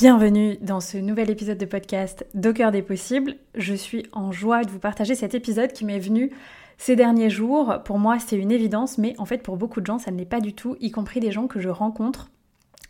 Bienvenue 0.00 0.56
dans 0.62 0.80
ce 0.80 0.96
nouvel 0.96 1.28
épisode 1.28 1.58
de 1.58 1.66
podcast 1.66 2.26
cœur 2.54 2.72
des 2.72 2.80
possibles. 2.80 3.34
Je 3.54 3.74
suis 3.74 4.06
en 4.12 4.32
joie 4.32 4.64
de 4.64 4.70
vous 4.70 4.78
partager 4.78 5.14
cet 5.14 5.34
épisode 5.34 5.74
qui 5.74 5.84
m'est 5.84 5.98
venu 5.98 6.30
ces 6.78 6.96
derniers 6.96 7.28
jours. 7.28 7.82
Pour 7.84 7.98
moi, 7.98 8.18
c'est 8.18 8.38
une 8.38 8.50
évidence, 8.50 8.96
mais 8.96 9.14
en 9.18 9.26
fait, 9.26 9.42
pour 9.42 9.58
beaucoup 9.58 9.82
de 9.82 9.84
gens, 9.84 9.98
ça 9.98 10.10
ne 10.10 10.16
l'est 10.16 10.24
pas 10.24 10.40
du 10.40 10.54
tout, 10.54 10.74
y 10.80 10.90
compris 10.90 11.20
des 11.20 11.30
gens 11.30 11.48
que 11.48 11.60
je 11.60 11.68
rencontre 11.68 12.30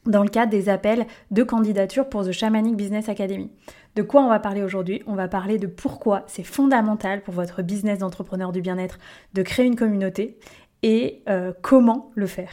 dans 0.07 0.23
le 0.23 0.29
cadre 0.29 0.53
des 0.53 0.69
appels 0.69 1.05
de 1.33 1.43
candidature 1.43 2.09
pour 2.09 2.25
The 2.25 2.31
Shamanic 2.31 2.77
Business 2.77 3.09
Academy. 3.09 3.51
De 3.97 4.03
quoi 4.03 4.23
on 4.23 4.29
va 4.29 4.39
parler 4.39 4.63
aujourd'hui? 4.63 5.03
On 5.09 5.17
va 5.17 5.27
parler 5.27 5.59
de 5.59 5.67
pourquoi 5.67 6.23
c'est 6.29 6.45
fondamental 6.45 7.25
pour 7.25 7.35
votre 7.35 7.63
business 7.63 7.99
d'entrepreneur 7.99 8.53
du 8.53 8.61
bien-être 8.61 9.01
de 9.35 9.43
créer 9.43 9.67
une 9.67 9.75
communauté 9.75 10.39
et 10.85 11.25
euh, 11.29 11.53
comment 11.61 12.13
le 12.15 12.29
faire. 12.29 12.51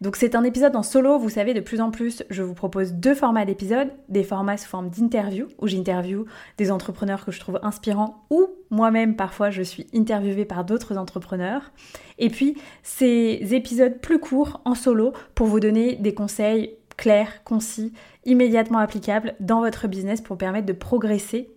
Donc 0.00 0.16
c'est 0.16 0.34
un 0.34 0.44
épisode 0.44 0.76
en 0.76 0.82
solo, 0.82 1.18
vous 1.18 1.30
savez, 1.30 1.54
de 1.54 1.60
plus 1.60 1.80
en 1.80 1.90
plus, 1.90 2.22
je 2.28 2.42
vous 2.42 2.54
propose 2.54 2.92
deux 2.92 3.14
formats 3.14 3.44
d'épisodes, 3.44 3.88
des 4.08 4.24
formats 4.24 4.56
sous 4.56 4.68
forme 4.68 4.90
d'interview, 4.90 5.48
où 5.58 5.66
j'interview 5.66 6.26
des 6.58 6.70
entrepreneurs 6.70 7.24
que 7.24 7.32
je 7.32 7.40
trouve 7.40 7.58
inspirants, 7.62 8.26
ou 8.30 8.48
moi-même 8.70 9.16
parfois 9.16 9.50
je 9.50 9.62
suis 9.62 9.86
interviewée 9.94 10.44
par 10.44 10.64
d'autres 10.64 10.98
entrepreneurs. 10.98 11.72
Et 12.18 12.28
puis 12.28 12.56
ces 12.82 13.40
épisodes 13.52 13.98
plus 14.00 14.18
courts 14.18 14.60
en 14.64 14.74
solo 14.74 15.12
pour 15.34 15.46
vous 15.46 15.60
donner 15.60 15.96
des 15.96 16.14
conseils 16.14 16.76
clairs, 16.96 17.44
concis, 17.44 17.92
immédiatement 18.24 18.78
applicables 18.78 19.34
dans 19.40 19.60
votre 19.60 19.88
business 19.88 20.20
pour 20.20 20.36
permettre 20.36 20.66
de 20.66 20.72
progresser 20.72 21.50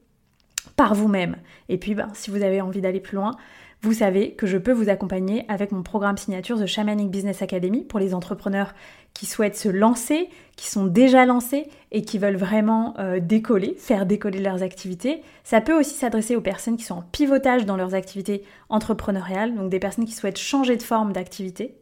par 0.75 0.93
vous-même. 0.93 1.37
Et 1.67 1.77
puis 1.77 1.95
ben, 1.95 2.09
si 2.13 2.31
vous 2.31 2.41
avez 2.43 2.61
envie 2.61 2.81
d'aller 2.81 2.99
plus 2.99 3.15
loin, 3.15 3.35
vous 3.81 3.93
savez 3.93 4.31
que 4.33 4.45
je 4.45 4.57
peux 4.57 4.73
vous 4.73 4.89
accompagner 4.89 5.45
avec 5.47 5.71
mon 5.71 5.83
programme 5.83 6.17
signature 6.17 6.59
The 6.59 6.65
Shamanic 6.65 7.09
Business 7.09 7.41
Academy 7.41 7.85
pour 7.85 7.99
les 7.99 8.13
entrepreneurs 8.13 8.73
qui 9.13 9.25
souhaitent 9.25 9.55
se 9.55 9.69
lancer, 9.69 10.29
qui 10.57 10.67
sont 10.67 10.85
déjà 10.85 11.25
lancés 11.25 11.67
et 11.91 12.01
qui 12.01 12.17
veulent 12.17 12.35
vraiment 12.35 12.93
euh, 12.99 13.21
décoller, 13.21 13.75
faire 13.77 14.05
décoller 14.05 14.39
leurs 14.39 14.63
activités. 14.63 15.21
Ça 15.45 15.61
peut 15.61 15.77
aussi 15.77 15.95
s'adresser 15.95 16.35
aux 16.35 16.41
personnes 16.41 16.75
qui 16.75 16.83
sont 16.83 16.95
en 16.95 17.01
pivotage 17.03 17.65
dans 17.65 17.77
leurs 17.77 17.95
activités 17.95 18.43
entrepreneuriales, 18.67 19.55
donc 19.55 19.69
des 19.69 19.79
personnes 19.79 20.05
qui 20.05 20.11
souhaitent 20.11 20.37
changer 20.37 20.75
de 20.75 20.83
forme 20.83 21.13
d'activité. 21.13 21.75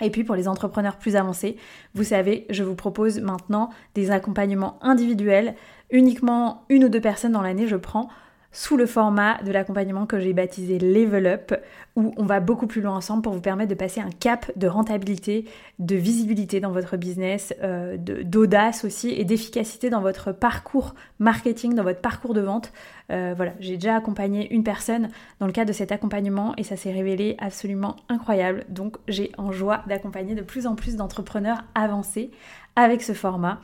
Et 0.00 0.10
puis 0.10 0.24
pour 0.24 0.34
les 0.34 0.48
entrepreneurs 0.48 0.96
plus 0.96 1.14
avancés, 1.14 1.56
vous 1.94 2.02
savez, 2.02 2.46
je 2.50 2.64
vous 2.64 2.74
propose 2.74 3.20
maintenant 3.20 3.70
des 3.94 4.10
accompagnements 4.10 4.76
individuels. 4.82 5.54
Uniquement 5.90 6.64
une 6.68 6.84
ou 6.84 6.88
deux 6.88 7.00
personnes 7.00 7.32
dans 7.32 7.42
l'année, 7.42 7.68
je 7.68 7.76
prends 7.76 8.08
sous 8.52 8.76
le 8.76 8.84
format 8.84 9.42
de 9.42 9.50
l'accompagnement 9.50 10.04
que 10.04 10.20
j'ai 10.20 10.34
baptisé 10.34 10.78
Level 10.78 11.26
Up, 11.26 11.54
où 11.96 12.12
on 12.18 12.24
va 12.24 12.40
beaucoup 12.40 12.66
plus 12.66 12.82
loin 12.82 12.94
ensemble 12.94 13.22
pour 13.22 13.32
vous 13.32 13.40
permettre 13.40 13.70
de 13.70 13.74
passer 13.74 14.00
un 14.00 14.10
cap 14.10 14.50
de 14.56 14.66
rentabilité, 14.66 15.46
de 15.78 15.96
visibilité 15.96 16.60
dans 16.60 16.70
votre 16.70 16.98
business, 16.98 17.54
euh, 17.62 17.96
d'audace 17.96 18.84
aussi 18.84 19.10
et 19.10 19.24
d'efficacité 19.24 19.88
dans 19.88 20.02
votre 20.02 20.32
parcours 20.32 20.94
marketing, 21.18 21.74
dans 21.74 21.82
votre 21.82 22.00
parcours 22.00 22.34
de 22.34 22.42
vente. 22.42 22.72
Euh, 23.10 23.32
voilà, 23.34 23.52
j'ai 23.58 23.74
déjà 23.74 23.96
accompagné 23.96 24.52
une 24.52 24.64
personne 24.64 25.08
dans 25.40 25.46
le 25.46 25.52
cadre 25.52 25.68
de 25.68 25.74
cet 25.74 25.90
accompagnement 25.90 26.54
et 26.56 26.62
ça 26.62 26.76
s'est 26.76 26.92
révélé 26.92 27.36
absolument 27.38 27.96
incroyable. 28.08 28.64
Donc 28.68 28.96
j'ai 29.08 29.32
en 29.38 29.50
joie 29.50 29.82
d'accompagner 29.88 30.34
de 30.34 30.42
plus 30.42 30.66
en 30.66 30.74
plus 30.74 30.96
d'entrepreneurs 30.96 31.64
avancés 31.74 32.30
avec 32.76 33.02
ce 33.02 33.12
format. 33.12 33.60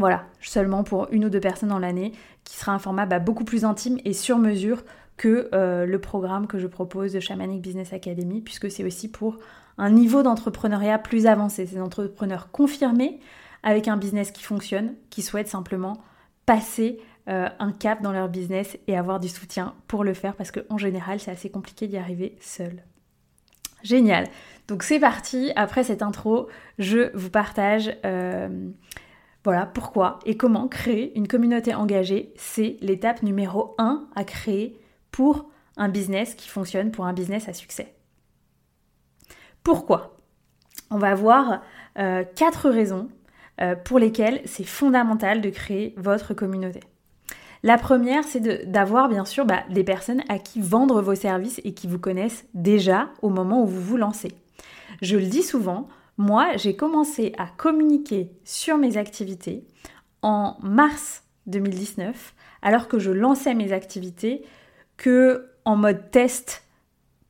Voilà, 0.00 0.24
seulement 0.40 0.82
pour 0.82 1.08
une 1.10 1.26
ou 1.26 1.28
deux 1.28 1.40
personnes 1.40 1.68
dans 1.68 1.78
l'année, 1.78 2.12
qui 2.44 2.56
sera 2.56 2.72
un 2.72 2.78
format 2.78 3.04
bah, 3.04 3.18
beaucoup 3.18 3.44
plus 3.44 3.66
intime 3.66 3.98
et 4.06 4.14
sur 4.14 4.38
mesure 4.38 4.82
que 5.18 5.50
euh, 5.52 5.84
le 5.84 6.00
programme 6.00 6.46
que 6.46 6.58
je 6.58 6.66
propose 6.66 7.12
de 7.12 7.20
Shamanic 7.20 7.60
Business 7.60 7.92
Academy, 7.92 8.40
puisque 8.40 8.70
c'est 8.70 8.82
aussi 8.82 9.10
pour 9.10 9.36
un 9.76 9.90
niveau 9.90 10.22
d'entrepreneuriat 10.22 10.98
plus 10.98 11.26
avancé. 11.26 11.66
C'est 11.66 11.74
des 11.74 11.82
entrepreneurs 11.82 12.50
confirmés 12.50 13.20
avec 13.62 13.88
un 13.88 13.98
business 13.98 14.30
qui 14.30 14.42
fonctionne, 14.42 14.94
qui 15.10 15.20
souhaitent 15.20 15.48
simplement 15.48 15.98
passer 16.46 16.98
euh, 17.28 17.50
un 17.58 17.70
cap 17.70 18.00
dans 18.00 18.12
leur 18.12 18.30
business 18.30 18.78
et 18.86 18.96
avoir 18.96 19.20
du 19.20 19.28
soutien 19.28 19.74
pour 19.86 20.02
le 20.02 20.14
faire, 20.14 20.34
parce 20.34 20.50
qu'en 20.50 20.78
général, 20.78 21.20
c'est 21.20 21.30
assez 21.30 21.50
compliqué 21.50 21.88
d'y 21.88 21.98
arriver 21.98 22.38
seul. 22.40 22.82
Génial. 23.82 24.28
Donc 24.66 24.82
c'est 24.82 24.98
parti. 24.98 25.52
Après 25.56 25.84
cette 25.84 26.00
intro, 26.00 26.48
je 26.78 27.14
vous 27.14 27.28
partage 27.28 27.94
euh, 28.06 28.70
voilà 29.44 29.66
pourquoi 29.66 30.18
et 30.26 30.36
comment 30.36 30.68
créer 30.68 31.16
une 31.16 31.28
communauté 31.28 31.74
engagée, 31.74 32.32
c'est 32.36 32.76
l'étape 32.80 33.22
numéro 33.22 33.74
1 33.78 34.06
à 34.14 34.24
créer 34.24 34.78
pour 35.10 35.50
un 35.76 35.88
business 35.88 36.34
qui 36.34 36.48
fonctionne, 36.48 36.90
pour 36.90 37.06
un 37.06 37.12
business 37.12 37.48
à 37.48 37.52
succès. 37.52 37.94
Pourquoi? 39.62 40.16
On 40.90 40.98
va 40.98 41.14
voir 41.14 41.62
euh, 41.98 42.24
quatre 42.34 42.68
raisons 42.68 43.08
euh, 43.60 43.76
pour 43.76 43.98
lesquelles 43.98 44.42
c'est 44.44 44.64
fondamental 44.64 45.40
de 45.40 45.50
créer 45.50 45.94
votre 45.96 46.34
communauté. 46.34 46.80
La 47.62 47.76
première, 47.76 48.24
c'est 48.24 48.70
d'avoir 48.70 49.08
bien 49.08 49.24
sûr 49.24 49.44
bah, 49.44 49.64
des 49.68 49.84
personnes 49.84 50.22
à 50.28 50.38
qui 50.38 50.60
vendre 50.60 51.02
vos 51.02 51.14
services 51.14 51.60
et 51.64 51.74
qui 51.74 51.86
vous 51.86 51.98
connaissent 51.98 52.46
déjà 52.54 53.10
au 53.20 53.28
moment 53.28 53.62
où 53.62 53.66
vous 53.66 53.82
vous 53.82 53.96
lancez. 53.98 54.32
Je 55.02 55.16
le 55.16 55.26
dis 55.26 55.42
souvent, 55.42 55.86
moi, 56.20 56.56
j'ai 56.58 56.76
commencé 56.76 57.32
à 57.38 57.46
communiquer 57.46 58.30
sur 58.44 58.76
mes 58.76 58.98
activités 58.98 59.64
en 60.20 60.58
mars 60.60 61.24
2019, 61.46 62.34
alors 62.60 62.88
que 62.88 62.98
je 62.98 63.10
lançais 63.10 63.54
mes 63.54 63.72
activités 63.72 64.44
que 64.98 65.50
en 65.64 65.76
mode 65.76 66.10
test 66.10 66.62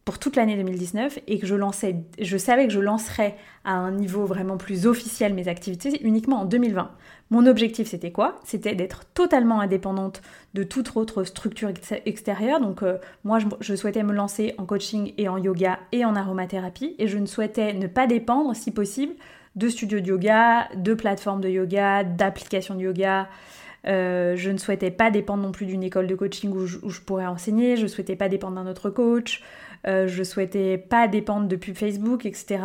pour 0.05 0.19
toute 0.19 0.37
l'année 0.37 0.56
2019 0.56 1.19
et 1.26 1.38
que 1.38 1.47
je 1.47 1.55
lançais, 1.55 1.97
je 2.20 2.37
savais 2.37 2.67
que 2.67 2.73
je 2.73 2.81
lancerais 2.81 3.37
à 3.64 3.73
un 3.73 3.93
niveau 3.93 4.25
vraiment 4.25 4.56
plus 4.56 4.87
officiel 4.87 5.35
mes 5.35 5.47
activités 5.47 6.02
uniquement 6.02 6.41
en 6.41 6.44
2020. 6.47 6.91
Mon 7.31 7.47
objectif 7.47 7.88
c'était 7.88 8.11
quoi? 8.11 8.41
C'était 8.44 8.75
d'être 8.75 9.05
totalement 9.14 9.61
indépendante 9.61 10.23
de 10.55 10.64
toute 10.64 10.97
autre 10.97 11.25
structure 11.25 11.70
extérieure. 12.06 12.61
Donc 12.61 12.82
euh, 12.82 12.97
moi 13.25 13.38
je, 13.61 13.75
souhaitais 13.75 14.02
me 14.02 14.12
lancer 14.12 14.55
en 14.58 14.64
coaching 14.64 15.12
et 15.19 15.29
en 15.29 15.37
yoga 15.37 15.79
et 15.93 16.05
en 16.05 16.17
aromathérapie 16.17 16.97
et 16.99 17.06
je 17.06 17.19
ne 17.19 17.26
souhaitais 17.26 17.75
ne 17.75 17.87
pas 17.87 18.06
dépendre 18.06 18.56
si 18.56 18.73
possible 18.73 19.12
de 19.56 19.69
studios 19.69 20.00
de 20.00 20.06
yoga, 20.06 20.69
de 20.76 20.94
plateformes 20.94 21.41
de 21.41 21.49
yoga, 21.49 22.05
d'applications 22.05 22.75
de 22.75 22.82
yoga. 22.82 23.29
Euh, 23.87 24.37
je 24.37 24.50
ne 24.50 24.58
souhaitais 24.58 24.91
pas 24.91 25.11
dépendre 25.11 25.43
non 25.43 25.52
plus 25.52 25.67
d'une 25.67 25.82
école 25.82 26.06
de 26.06 26.14
coaching 26.14 26.50
où 26.52 26.67
je, 26.67 27.00
pourrais 27.00 27.26
enseigner, 27.26 27.76
je 27.76 27.82
ne 27.82 27.88
souhaitais 27.88 28.17
pas 28.17 28.29
dépendre 28.29 28.56
d'un 28.56 28.70
autre 28.70 28.91
coach, 28.91 29.43
euh, 29.87 30.06
je 30.06 30.23
souhaitais 30.23 30.79
pas 30.79 31.09
dépendre 31.09 31.49
de 31.49 31.56
pub 31.56 31.77
Facebook, 31.77 32.27
etc. 32.27 32.61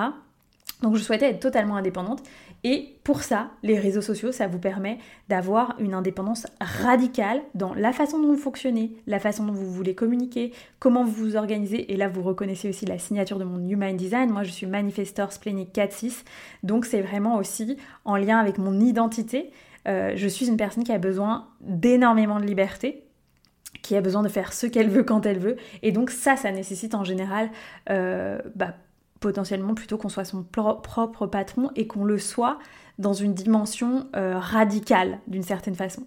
Donc 0.82 0.96
je 0.98 1.02
souhaitais 1.02 1.30
être 1.30 1.40
totalement 1.40 1.78
indépendante 1.78 2.22
Et 2.64 2.98
pour 3.04 3.24
ça, 3.24 3.52
les 3.64 3.80
réseaux 3.80 4.02
sociaux, 4.02 4.32
ça 4.32 4.48
vous 4.48 4.60
permet 4.60 4.98
d'avoir 5.30 5.76
une 5.80 5.94
indépendance 5.94 6.48
radicale 6.60 7.42
dans 7.54 7.74
la 7.74 7.94
façon 7.94 8.20
dont 8.20 8.28
vous 8.28 8.38
fonctionnez, 8.38 8.92
la 9.08 9.20
façon 9.20 9.46
dont 9.46 9.54
vous 9.54 9.72
voulez 9.72 9.96
communiquer, 9.96 10.52
comment 10.80 11.04
vous 11.04 11.12
vous 11.12 11.36
organisez. 11.38 11.94
Et 11.94 11.98
là, 11.98 12.10
vous 12.10 12.24
reconnaissez 12.24 12.68
aussi 12.68 12.86
la 12.86 12.98
signature 12.98 13.40
de 13.40 13.46
mon 13.46 13.66
Human 13.68 13.96
Design. 13.96 14.32
Moi, 14.32 14.44
je 14.44 14.52
suis 14.52 14.68
manifestor 14.68 15.32
splénique 15.32 15.74
4-6. 15.74 16.24
Donc, 16.64 16.86
c'est 16.86 17.02
vraiment 17.02 17.38
aussi 17.38 17.78
en 18.04 18.18
lien 18.18 18.38
avec 18.38 18.58
mon 18.58 18.80
identité. 18.82 19.52
Euh, 19.88 20.14
je 20.16 20.28
suis 20.28 20.48
une 20.48 20.58
personne 20.58 20.84
qui 20.84 20.92
a 20.92 20.98
besoin 20.98 21.48
d'énormément 21.62 22.40
de 22.40 22.46
liberté 22.46 23.05
qui 23.86 23.96
a 23.96 24.02
besoin 24.02 24.24
de 24.24 24.30
faire 24.30 24.52
ce 24.52 24.66
qu'elle 24.66 24.90
veut 24.90 25.04
quand 25.04 25.26
elle 25.26 25.38
veut. 25.38 25.58
Et 25.84 25.92
donc 25.92 26.10
ça, 26.10 26.36
ça 26.36 26.52
nécessite 26.52 26.96
en 26.96 27.04
général 27.04 27.52
euh, 27.92 28.40
bah, 28.56 28.74
potentiellement 29.20 29.76
plutôt 29.76 29.98
qu'on 29.98 30.10
soit 30.10 30.26
son 30.26 30.44
propre 30.44 31.28
patron 31.28 31.70
et 31.76 31.86
qu'on 31.86 32.04
le 32.04 32.18
soit 32.18 32.58
dans 32.98 33.14
une 33.14 33.34
dimension 33.34 34.08
euh, 34.16 34.40
radicale 34.40 35.20
d'une 35.28 35.44
certaine 35.44 35.76
façon. 35.76 36.04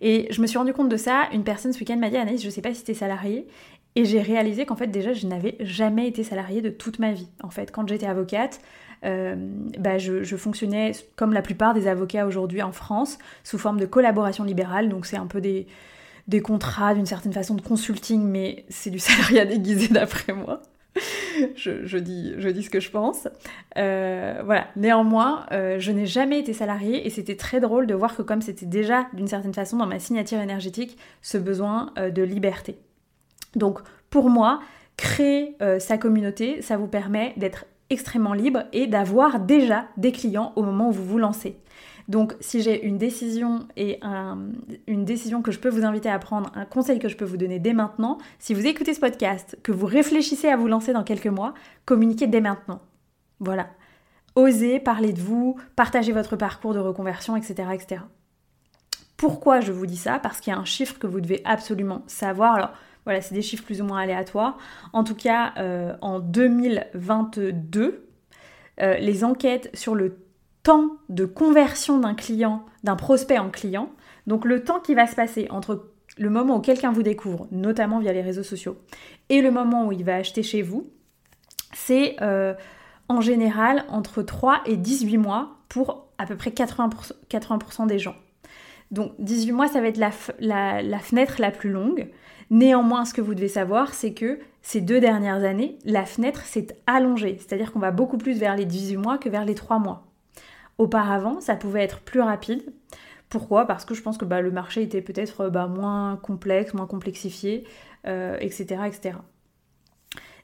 Et 0.00 0.28
je 0.30 0.40
me 0.40 0.46
suis 0.46 0.56
rendu 0.56 0.72
compte 0.72 0.88
de 0.88 0.96
ça, 0.96 1.28
une 1.32 1.44
personne 1.44 1.72
ce 1.72 1.80
week-end 1.80 1.96
m'a 1.96 2.08
dit 2.08 2.16
Anaïs, 2.16 2.42
je 2.42 2.48
sais 2.48 2.62
pas 2.62 2.72
si 2.72 2.82
tu 2.82 2.92
es 2.92 2.94
salariée, 2.94 3.46
et 3.94 4.04
j'ai 4.04 4.22
réalisé 4.22 4.64
qu'en 4.64 4.76
fait 4.76 4.86
déjà 4.86 5.12
je 5.12 5.26
n'avais 5.26 5.56
jamais 5.60 6.06
été 6.06 6.22
salariée 6.24 6.62
de 6.62 6.70
toute 6.70 6.98
ma 6.98 7.12
vie. 7.12 7.28
En 7.42 7.50
fait, 7.50 7.72
quand 7.72 7.86
j'étais 7.88 8.06
avocate, 8.06 8.60
euh, 9.04 9.34
bah, 9.78 9.98
je, 9.98 10.22
je, 10.22 10.36
fonctionnais 10.36 10.92
comme 11.16 11.32
la 11.32 11.42
plupart 11.42 11.74
des 11.74 11.88
avocats 11.88 12.26
aujourd'hui 12.26 12.62
en 12.62 12.72
France, 12.72 13.18
sous 13.44 13.58
forme 13.58 13.80
de 13.80 13.86
collaboration 13.86 14.44
libérale, 14.44 14.88
donc 14.88 15.04
c'est 15.06 15.16
un 15.16 15.26
peu 15.26 15.40
des, 15.40 15.66
des 16.28 16.40
contrats 16.40 16.94
d'une 16.94 17.06
certaine 17.06 17.32
façon 17.32 17.54
de 17.54 17.62
consulting, 17.62 18.22
mais 18.22 18.64
c'est 18.68 18.90
du 18.90 18.98
salariat 18.98 19.44
déguisé 19.44 19.88
d'après 19.88 20.32
moi. 20.32 20.62
je, 21.56 21.98
dis, 21.98 22.62
ce 22.62 22.70
que 22.70 22.80
je 22.80 22.90
pense. 22.90 23.28
Euh, 23.76 24.42
voilà. 24.44 24.68
Néanmoins, 24.76 25.46
euh, 25.52 25.78
je 25.78 25.92
n'ai 25.92 26.06
jamais 26.06 26.40
été 26.40 26.52
salariée 26.52 27.06
et 27.06 27.10
c'était 27.10 27.36
très 27.36 27.60
drôle 27.60 27.86
de 27.86 27.94
voir 27.94 28.16
que 28.16 28.22
comme 28.22 28.42
c'était 28.42 28.66
déjà 28.66 29.06
d'une 29.12 29.28
certaine 29.28 29.54
façon 29.54 29.76
dans 29.76 29.86
ma 29.86 29.98
signature 29.98 30.38
énergétique, 30.38 30.98
ce 31.22 31.38
besoin 31.38 31.92
euh, 31.98 32.10
de 32.10 32.22
liberté. 32.22 32.78
Donc 33.54 33.80
pour 34.10 34.30
moi, 34.30 34.60
créer 34.96 35.56
sa 35.78 35.96
communauté, 35.96 36.60
ça 36.60 36.76
vous 36.76 36.88
permet 36.88 37.32
d'être 37.36 37.66
extrêmement 37.88 38.32
libre 38.32 38.64
et 38.72 38.88
d'avoir 38.88 39.38
déjà 39.38 39.86
des 39.96 40.10
clients 40.10 40.52
au 40.56 40.62
moment 40.62 40.88
où 40.88 40.92
vous 40.92 41.04
vous 41.04 41.18
lancez. 41.18 41.56
Donc 42.08 42.34
si 42.40 42.62
j'ai 42.62 42.84
une 42.84 42.96
décision 42.96 43.68
et 43.76 44.00
une 44.86 45.04
décision 45.04 45.42
que 45.42 45.52
je 45.52 45.58
peux 45.58 45.68
vous 45.68 45.84
inviter 45.84 46.08
à 46.08 46.18
prendre, 46.18 46.50
un 46.54 46.64
conseil 46.64 46.98
que 46.98 47.08
je 47.08 47.16
peux 47.16 47.26
vous 47.26 47.36
donner 47.36 47.58
dès 47.58 47.74
maintenant, 47.74 48.18
si 48.38 48.54
vous 48.54 48.66
écoutez 48.66 48.94
ce 48.94 49.00
podcast, 49.00 49.58
que 49.62 49.72
vous 49.72 49.86
réfléchissez 49.86 50.48
à 50.48 50.56
vous 50.56 50.68
lancer 50.68 50.94
dans 50.94 51.04
quelques 51.04 51.26
mois, 51.26 51.52
communiquez 51.84 52.26
dès 52.26 52.40
maintenant. 52.40 52.80
Voilà. 53.40 53.68
Osez 54.36 54.80
parler 54.80 55.12
de 55.12 55.20
vous, 55.20 55.56
partagez 55.76 56.12
votre 56.12 56.36
parcours 56.36 56.72
de 56.72 56.78
reconversion, 56.78 57.36
etc. 57.36 57.68
Pourquoi 59.18 59.60
je 59.60 59.72
vous 59.72 59.86
dis 59.86 59.96
ça? 59.96 60.18
Parce 60.18 60.40
qu'il 60.40 60.52
y 60.52 60.56
a 60.56 60.58
un 60.58 60.64
chiffre 60.64 60.98
que 60.98 61.06
vous 61.06 61.20
devez 61.20 61.42
absolument 61.44 62.02
savoir. 62.06 62.54
Alors 62.54 62.70
voilà, 63.04 63.20
c'est 63.20 63.34
des 63.34 63.42
chiffres 63.42 63.64
plus 63.64 63.82
ou 63.82 63.84
moins 63.84 64.00
aléatoires. 64.00 64.56
En 64.92 65.04
tout 65.04 65.14
cas, 65.14 65.52
euh, 65.58 65.94
en 66.00 66.20
2022, 66.20 68.06
euh, 68.80 68.94
les 68.98 69.24
enquêtes 69.24 69.70
sur 69.74 69.94
le 69.94 70.16
temps 70.62 70.96
de 71.08 71.24
conversion 71.24 71.98
d'un 71.98 72.14
client, 72.14 72.64
d'un 72.84 72.96
prospect 72.96 73.38
en 73.38 73.50
client, 73.50 73.90
donc 74.26 74.44
le 74.44 74.62
temps 74.62 74.80
qui 74.80 74.94
va 74.94 75.06
se 75.06 75.14
passer 75.14 75.46
entre 75.50 75.90
le 76.18 76.30
moment 76.30 76.56
où 76.56 76.60
quelqu'un 76.60 76.92
vous 76.92 77.02
découvre, 77.02 77.46
notamment 77.50 77.98
via 77.98 78.12
les 78.12 78.22
réseaux 78.22 78.42
sociaux, 78.42 78.76
et 79.28 79.40
le 79.40 79.50
moment 79.50 79.86
où 79.86 79.92
il 79.92 80.04
va 80.04 80.16
acheter 80.16 80.42
chez 80.42 80.62
vous, 80.62 80.90
c'est 81.72 82.16
euh, 82.20 82.54
en 83.08 83.20
général 83.20 83.84
entre 83.88 84.22
3 84.22 84.62
et 84.66 84.76
18 84.76 85.18
mois 85.18 85.56
pour 85.68 86.08
à 86.18 86.26
peu 86.26 86.36
près 86.36 86.50
80%, 86.50 87.86
des 87.86 87.98
gens. 87.98 88.16
Donc 88.90 89.12
18 89.18 89.52
mois, 89.52 89.68
ça 89.68 89.80
va 89.80 89.86
être 89.86 89.98
la, 90.40 90.82
la, 90.82 90.98
fenêtre 90.98 91.36
la 91.38 91.50
plus 91.50 91.70
longue. 91.70 92.10
Néanmoins, 92.50 93.04
ce 93.04 93.14
que 93.14 93.20
vous 93.20 93.34
devez 93.34 93.48
savoir, 93.48 93.94
c'est 93.94 94.14
que 94.14 94.40
ces 94.62 94.80
deux 94.80 94.98
dernières 94.98 95.44
années, 95.44 95.78
la 95.84 96.04
fenêtre 96.06 96.42
s'est 96.42 96.68
allongée. 96.86 97.36
C'est-à-dire 97.38 97.72
qu'on 97.72 97.78
va 97.78 97.90
beaucoup 97.90 98.18
plus 98.18 98.38
vers 98.38 98.56
les 98.56 98.64
18 98.64 98.96
mois 98.96 99.18
que 99.18 99.28
vers 99.28 99.44
les 99.44 99.54
3 99.54 99.78
mois. 99.78 100.07
Auparavant, 100.78 101.40
ça 101.40 101.56
pouvait 101.56 101.82
être 101.82 102.00
plus 102.00 102.20
rapide. 102.20 102.72
Pourquoi? 103.28 103.66
Parce 103.66 103.84
que 103.84 103.94
je 103.94 104.02
pense 104.02 104.16
que 104.16 104.24
bah, 104.24 104.40
le 104.40 104.50
marché 104.50 104.82
était 104.82 105.02
peut-être 105.02 105.48
bah, 105.48 105.66
moins 105.66 106.16
complexe, 106.16 106.72
moins 106.72 106.86
complexifié, 106.86 107.64
etc., 108.04 108.76
euh, 108.80 108.84
etc. 108.84 109.18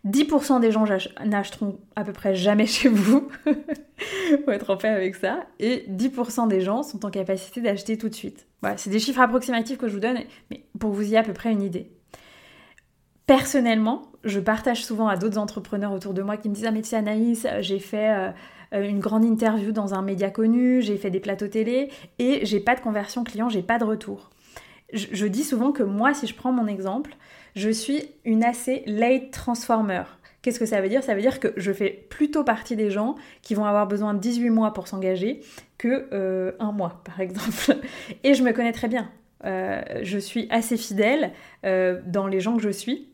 10% 0.07 0.61
des 0.61 0.71
gens 0.71 0.85
n'achèteront 1.25 1.79
à 1.97 2.05
peu 2.05 2.13
près 2.13 2.35
jamais 2.35 2.67
chez 2.67 2.89
vous, 2.89 3.29
faut 4.45 4.51
être 4.51 4.71
en 4.71 4.77
paix 4.77 4.89
avec 4.89 5.15
ça, 5.15 5.47
et 5.59 5.87
10% 5.89 6.49
des 6.49 6.61
gens 6.61 6.83
sont 6.83 7.07
en 7.07 7.11
capacité 7.11 7.63
d'acheter 7.63 7.97
tout 7.97 8.09
de 8.09 8.15
suite. 8.15 8.47
Voilà, 8.61 8.77
c'est 8.77 8.91
des 8.91 8.99
chiffres 8.99 9.21
approximatifs 9.21 9.79
que 9.79 9.89
je 9.89 9.95
vous 9.95 10.01
donne, 10.01 10.19
mais 10.51 10.65
pour 10.79 10.93
vous 10.93 11.11
y 11.11 11.17
à 11.17 11.23
peu 11.23 11.33
près 11.33 11.53
une 11.53 11.63
idée. 11.63 11.91
Personnellement, 13.27 14.03
je 14.25 14.41
partage 14.41 14.85
souvent 14.85 15.09
à 15.09 15.17
d'autres 15.17 15.39
entrepreneurs 15.39 15.93
autour 15.93 16.13
de 16.13 16.21
moi 16.21 16.37
qui 16.37 16.51
me 16.51 16.55
disent 16.55 16.67
Ah, 16.67 16.71
mais 16.71 16.83
tu 16.83 16.95
Anaïs, 16.95 17.47
j'ai 17.61 17.79
fait 17.79 18.11
euh, 18.11 18.31
une 18.73 19.01
grande 19.01 19.25
interview 19.25 19.73
dans 19.73 19.95
un 19.95 20.03
média 20.03 20.31
connu, 20.31 20.83
j'ai 20.83 20.97
fait 20.97 21.11
des 21.11 21.21
plateaux 21.21 21.49
télé 21.49 21.91
et 22.19 22.45
j'ai 22.45 22.61
pas 22.61 22.75
de 22.75 22.81
conversion 22.81 23.25
client, 23.25 23.49
j'ai 23.49 23.63
pas 23.63 23.79
de 23.79 23.85
retour. 23.85 24.31
Je, 24.93 25.27
dis 25.27 25.43
souvent 25.43 25.73
que 25.73 25.83
moi, 25.83 26.15
si 26.15 26.27
je 26.27 26.35
prends 26.35 26.53
mon 26.53 26.67
exemple, 26.69 27.17
je 27.57 27.71
suis 27.71 28.05
une 28.25 28.45
assez 28.45 28.85
late 28.87 29.33
transformer. 29.33 30.03
Qu'est-ce 30.43 30.61
que 30.61 30.67
ça 30.67 30.81
veut 30.81 30.89
dire? 30.89 31.03
Ça 31.03 31.15
veut 31.15 31.21
dire 31.21 31.41
que 31.41 31.53
je 31.57 31.73
fais 31.73 32.07
plutôt 32.11 32.45
partie 32.45 32.77
des 32.77 32.91
gens 32.91 33.17
qui 33.43 33.55
vont 33.55 33.65
avoir 33.65 33.89
besoin 33.89 34.15
de 34.15 34.21
18 34.21 34.51
mois 34.51 34.73
pour 34.73 34.87
s'engager 34.87 35.41
que 35.79 36.07
euh, 36.13 36.53
un 36.61 36.71
mois, 36.71 37.01
par 37.05 37.21
exemple. 37.21 37.77
Et 38.25 38.35
je 38.35 38.43
me 38.45 38.53
connais 38.53 38.73
très 38.73 38.89
bien. 38.89 39.11
Euh, 39.45 39.83
je 40.03 40.19
suis 40.19 40.47
assez 40.51 40.77
fidèle 40.77 41.33
dans 41.63 42.27
les 42.29 42.41
gens 42.41 42.57
que 42.57 42.63
je 42.63 42.71
suis. 42.71 43.09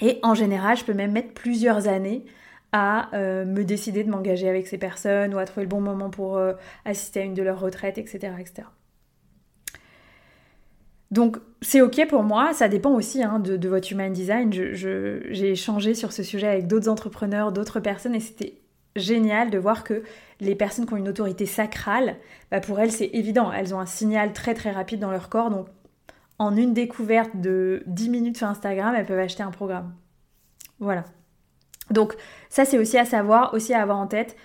Et 0.00 0.18
en 0.22 0.34
général, 0.34 0.76
je 0.76 0.84
peux 0.84 0.94
même 0.94 1.12
mettre 1.12 1.32
plusieurs 1.32 1.88
années 1.88 2.24
à 2.72 3.14
euh, 3.14 3.44
me 3.44 3.64
décider 3.64 4.04
de 4.04 4.10
m'engager 4.10 4.48
avec 4.48 4.66
ces 4.66 4.78
personnes 4.78 5.34
ou 5.34 5.38
à 5.38 5.44
trouver 5.44 5.62
le 5.62 5.68
bon 5.68 5.80
moment 5.80 6.10
pour 6.10 6.36
euh, 6.36 6.52
assister 6.84 7.20
à 7.20 7.24
une 7.24 7.34
de 7.34 7.42
leurs 7.42 7.60
retraites, 7.60 7.98
etc. 7.98 8.32
etc. 8.38 8.68
Donc 11.10 11.38
c'est 11.62 11.80
ok 11.80 12.06
pour 12.08 12.22
moi, 12.22 12.52
ça 12.52 12.68
dépend 12.68 12.92
aussi 12.92 13.22
hein, 13.22 13.38
de, 13.38 13.68
votre 13.68 13.90
human 13.90 14.12
design. 14.12 14.52
J'ai 14.52 15.50
échangé 15.50 15.94
sur 15.94 16.12
ce 16.12 16.22
sujet 16.22 16.46
avec 16.46 16.66
d'autres 16.66 16.90
entrepreneurs, 16.90 17.52
d'autres 17.52 17.80
personnes 17.80 18.14
et 18.14 18.20
c'était 18.20 18.60
génial 18.94 19.50
de 19.50 19.58
voir 19.58 19.84
que 19.84 20.02
les 20.40 20.54
personnes 20.54 20.84
qui 20.84 20.92
ont 20.92 20.98
une 20.98 21.08
autorité 21.08 21.46
sacrale, 21.46 22.16
bah, 22.50 22.60
pour 22.60 22.78
elles 22.78 22.92
c'est 22.92 23.10
évident, 23.14 23.50
elles 23.52 23.74
ont 23.74 23.80
un 23.80 23.86
signal 23.86 24.34
très 24.34 24.52
très 24.52 24.70
rapide 24.70 25.00
dans 25.00 25.10
leur 25.10 25.30
corps, 25.30 25.50
donc 25.50 25.68
en 26.38 26.54
une 26.56 26.74
découverte 26.74 27.30
de 27.36 27.82
10 27.86 28.10
minutes 28.10 28.36
sur 28.36 28.46
Instagram, 28.46 28.94
elles 28.96 29.06
peuvent 29.06 29.18
acheter 29.18 29.42
un 29.42 29.50
programme. 29.50 29.94
Voilà. 30.78 31.04
Donc 31.90 32.14
ça 32.48 32.64
c'est 32.64 32.78
aussi 32.78 32.98
à 32.98 33.04
savoir, 33.04 33.54
aussi 33.54 33.74
à 33.74 33.82
avoir 33.82 33.98
en 33.98 34.06
tête. 34.06 34.36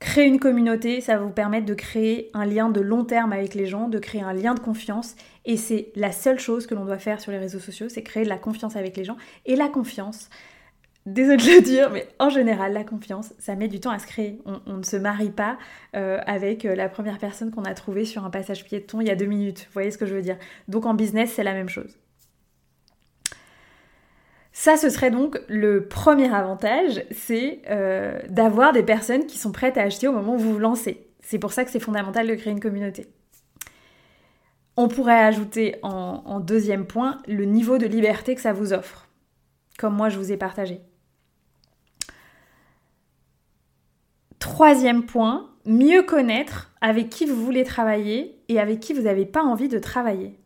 Créer 0.00 0.24
une 0.24 0.40
communauté, 0.40 1.02
ça 1.02 1.18
va 1.18 1.24
vous 1.24 1.30
permettre 1.30 1.66
de 1.66 1.74
créer 1.74 2.30
un 2.32 2.46
lien 2.46 2.70
de 2.70 2.80
long 2.80 3.04
terme 3.04 3.34
avec 3.34 3.54
les 3.54 3.66
gens, 3.66 3.86
de 3.86 3.98
créer 3.98 4.22
un 4.22 4.32
lien 4.32 4.54
de 4.54 4.60
confiance. 4.60 5.14
Et 5.44 5.58
c'est 5.58 5.92
la 5.94 6.10
seule 6.10 6.38
chose 6.38 6.66
que 6.66 6.74
l'on 6.74 6.86
doit 6.86 6.98
faire 6.98 7.20
sur 7.20 7.32
les 7.32 7.38
réseaux 7.38 7.58
sociaux, 7.58 7.90
c'est 7.90 8.02
créer 8.02 8.24
de 8.24 8.30
la 8.30 8.38
confiance 8.38 8.76
avec 8.76 8.96
les 8.96 9.04
gens. 9.04 9.18
Et 9.44 9.56
la 9.56 9.68
confiance, 9.68 10.30
désolé 11.04 11.36
de 11.36 11.56
le 11.56 11.60
dire, 11.60 11.90
mais 11.90 12.08
en 12.18 12.30
général, 12.30 12.72
la 12.72 12.82
confiance, 12.82 13.34
ça 13.38 13.56
met 13.56 13.68
du 13.68 13.78
temps 13.78 13.90
à 13.90 13.98
se 13.98 14.06
créer. 14.06 14.40
On, 14.46 14.78
ne 14.78 14.82
se 14.82 14.96
marie 14.96 15.30
pas 15.30 15.58
euh, 15.94 16.18
avec 16.26 16.64
euh, 16.64 16.74
la 16.74 16.88
première 16.88 17.18
personne 17.18 17.50
qu'on 17.50 17.64
a 17.64 17.74
trouvée 17.74 18.06
sur 18.06 18.24
un 18.24 18.30
passage 18.30 18.64
piéton 18.64 19.02
il 19.02 19.08
y 19.08 19.10
a 19.10 19.16
deux 19.16 19.26
minutes. 19.26 19.66
Vous 19.66 19.74
voyez 19.74 19.90
ce 19.90 19.98
que 19.98 20.06
je 20.06 20.14
veux 20.14 20.22
dire? 20.22 20.38
Donc 20.66 20.86
en 20.86 20.94
business, 20.94 21.32
c'est 21.34 21.44
la 21.44 21.52
même 21.52 21.68
chose. 21.68 21.99
Ça, 24.52 24.76
ce 24.76 24.90
serait 24.90 25.10
donc 25.10 25.40
le 25.48 25.86
premier 25.86 26.32
avantage, 26.34 27.04
c'est 27.12 27.62
euh, 27.70 28.18
d'avoir 28.28 28.72
des 28.72 28.82
personnes 28.82 29.26
qui 29.26 29.38
sont 29.38 29.52
prêtes 29.52 29.78
à 29.78 29.82
acheter 29.82 30.08
au 30.08 30.12
moment 30.12 30.34
où 30.34 30.38
vous 30.38 30.54
vous 30.54 30.58
lancez. 30.58 31.06
C'est 31.20 31.38
pour 31.38 31.52
ça 31.52 31.64
que 31.64 31.70
c'est 31.70 31.80
fondamental 31.80 32.26
de 32.26 32.34
créer 32.34 32.52
une 32.52 32.60
communauté. 32.60 33.06
On 34.76 34.88
pourrait 34.88 35.22
ajouter 35.22 35.76
en, 35.82 36.40
deuxième 36.40 36.86
point 36.86 37.18
le 37.28 37.44
niveau 37.44 37.78
de 37.78 37.86
liberté 37.86 38.34
que 38.34 38.40
ça 38.40 38.52
vous 38.52 38.72
offre, 38.72 39.08
comme 39.78 39.94
moi 39.94 40.08
je 40.08 40.18
vous 40.18 40.32
ai 40.32 40.36
partagé. 40.36 40.80
Troisième 44.38 45.04
point, 45.04 45.50
mieux 45.66 46.02
connaître 46.02 46.72
avec 46.80 47.10
qui 47.10 47.26
vous 47.26 47.36
voulez 47.36 47.62
travailler 47.62 48.42
et 48.48 48.58
avec 48.58 48.80
qui 48.80 48.94
vous 48.94 49.02
n'avez 49.02 49.26
pas 49.26 49.42
envie 49.42 49.68
de 49.68 49.78
travailler. 49.78 50.40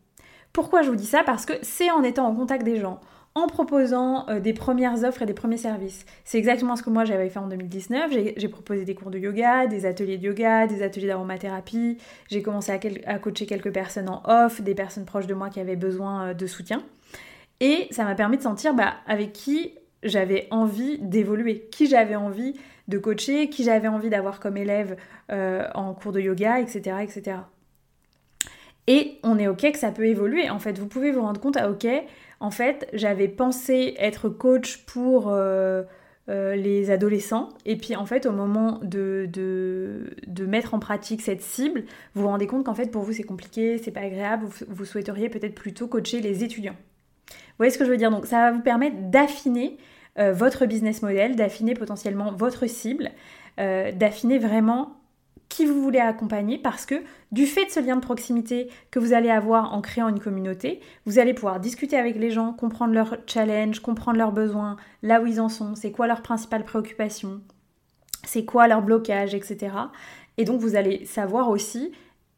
Pourquoi 0.51 0.81
je 0.81 0.89
vous 0.89 0.95
dis 0.95 1.05
ça? 1.05 1.23
Parce 1.23 1.45
que 1.45 1.53
c'est 1.61 1.89
en 1.91 2.03
étant 2.03 2.27
en 2.27 2.35
contact 2.35 2.63
des 2.63 2.77
gens, 2.77 2.99
en 3.35 3.47
proposant 3.47 4.27
euh, 4.29 4.39
des 4.39 4.53
premières 4.53 5.03
offres 5.03 5.21
et 5.21 5.25
des 5.25 5.33
premiers 5.33 5.57
services. 5.57 6.05
C'est 6.23 6.37
exactement 6.37 6.77
ce 6.77 6.83
que 6.83 6.89
moi 6.89 7.03
j'avais 7.03 7.29
fait 7.29 7.39
en 7.39 7.47
2019. 7.47 8.11
J'ai 8.37 8.47
proposé 8.47 8.85
des 8.85 8.95
cours 8.95 9.11
de 9.11 9.19
yoga, 9.19 9.67
des 9.67 9.85
ateliers 9.85 10.17
de 10.17 10.23
yoga, 10.23 10.67
des 10.67 10.81
ateliers 10.81 11.07
d'aromathérapie. 11.07 11.97
J'ai 12.29 12.41
commencé 12.41 12.71
à, 13.05 13.19
coacher 13.19 13.45
quelques 13.45 13.73
personnes 13.73 14.07
en 14.07 14.23
off, 14.25 14.61
des 14.61 14.73
personnes 14.73 15.05
proches 15.05 15.27
de 15.27 15.33
moi 15.33 15.49
qui 15.49 15.59
avaient 15.59 15.75
besoin 15.75 16.29
euh, 16.29 16.33
de 16.33 16.47
soutien. 16.47 16.81
Et 17.59 17.87
ça 17.91 18.05
m'a 18.05 18.15
permis 18.15 18.37
de 18.37 18.41
sentir 18.41 18.73
bah, 18.73 18.93
avec 19.05 19.33
qui 19.33 19.73
j'avais 20.03 20.47
envie 20.49 20.97
d'évoluer, 20.99 21.67
qui 21.71 21.87
j'avais 21.87 22.15
envie 22.15 22.53
de 22.87 22.97
coacher, 22.97 23.49
qui 23.49 23.63
j'avais 23.63 23.87
envie 23.89 24.09
d'avoir 24.09 24.39
comme 24.39 24.55
élève 24.55 24.95
euh, 25.31 25.67
en 25.73 25.93
cours 25.93 26.13
de 26.13 26.21
yoga, 26.21 26.59
etc., 26.59 26.97
etc. 27.01 27.37
Et 28.87 29.17
on 29.23 29.39
est 29.39 29.47
ok 29.47 29.71
que 29.71 29.77
ça 29.77 29.91
peut 29.91 30.05
évoluer. 30.05 30.49
En 30.49 30.59
fait, 30.59 30.77
vous 30.77 30.87
pouvez 30.87 31.11
vous 31.11 31.21
rendre 31.21 31.41
compte, 31.41 31.57
ah 31.57 31.69
ok, 31.69 31.87
en 32.45 32.51
fait, 32.51 32.87
j'avais 32.93 33.27
pensé 33.27 33.95
être 33.97 34.29
coach 34.29 34.85
pour 34.85 35.29
euh, 35.29 35.81
euh, 36.29 36.55
les 36.55 36.91
adolescents. 36.91 37.49
Et 37.65 37.75
puis, 37.75 37.95
en 37.95 38.05
fait, 38.05 38.27
au 38.27 38.31
moment 38.31 38.79
de, 38.83 39.27
mettre 40.47 40.75
en 40.75 40.79
pratique 40.79 41.23
cette 41.23 41.41
cible, 41.41 41.85
vous 42.13 42.21
vous 42.21 42.27
rendez 42.27 42.45
compte 42.45 42.63
qu'en 42.65 42.75
fait, 42.75 42.91
pour 42.91 43.01
vous, 43.01 43.13
c'est 43.13 43.23
compliqué, 43.23 43.79
c'est 43.79 43.89
pas 43.89 44.01
agréable. 44.01 44.45
vous 44.67 44.85
souhaiteriez 44.85 45.27
peut-être 45.27 45.55
plutôt 45.55 45.87
coacher 45.87 46.21
les 46.21 46.43
étudiants. 46.43 46.75
Vous 47.31 47.57
voyez 47.57 47.71
ce 47.71 47.79
que 47.79 47.85
je 47.85 47.89
veux 47.89 47.97
dire? 47.97 48.11
Donc, 48.11 48.27
ça 48.27 48.37
va 48.37 48.51
vous 48.51 48.61
permettre 48.61 48.95
d'affiner 49.09 49.77
euh, 50.19 50.31
votre 50.31 50.67
business 50.67 51.01
model, 51.01 51.35
d'affiner 51.35 51.73
potentiellement 51.73 52.31
votre 52.31 52.67
cible, 52.67 53.09
d'affiner 53.57 54.37
vraiment 54.37 54.97
qui 55.49 55.65
vous 55.65 55.81
voulez 55.81 55.99
accompagner 55.99 56.57
parce 56.57 56.85
que 56.85 57.03
du 57.31 57.45
fait 57.45 57.65
de 57.65 57.69
ce 57.69 57.79
lien 57.79 57.95
de 57.95 58.01
proximité 58.01 58.69
que 58.91 58.99
vous 58.99 59.13
allez 59.13 59.29
avoir 59.29 59.73
en 59.73 59.81
créant 59.81 60.09
une 60.09 60.19
communauté, 60.19 60.79
vous 61.05 61.19
allez 61.19 61.33
pouvoir 61.33 61.59
discuter 61.59 61.97
avec 61.97 62.15
les 62.15 62.31
gens, 62.31 62.53
comprendre 62.53 62.93
leurs 62.93 63.17
challenges, 63.27 63.79
comprendre 63.79 64.17
leurs 64.17 64.31
besoins, 64.31 64.77
là 65.03 65.21
où 65.21 65.27
ils 65.27 65.39
en 65.39 65.49
sont, 65.49 65.75
c'est 65.75 65.91
quoi 65.91 66.07
leurs 66.07 66.21
principales 66.21 66.65
préoccupations, 66.65 67.41
c'est 68.23 68.45
quoi 68.45 68.67
leur 68.67 68.81
blocage, 68.81 69.35
etc. 69.35 69.71
Et 70.37 70.45
donc 70.45 70.59
vous 70.59 70.75
allez 70.75 71.05
savoir 71.05 71.49
aussi, 71.49 71.91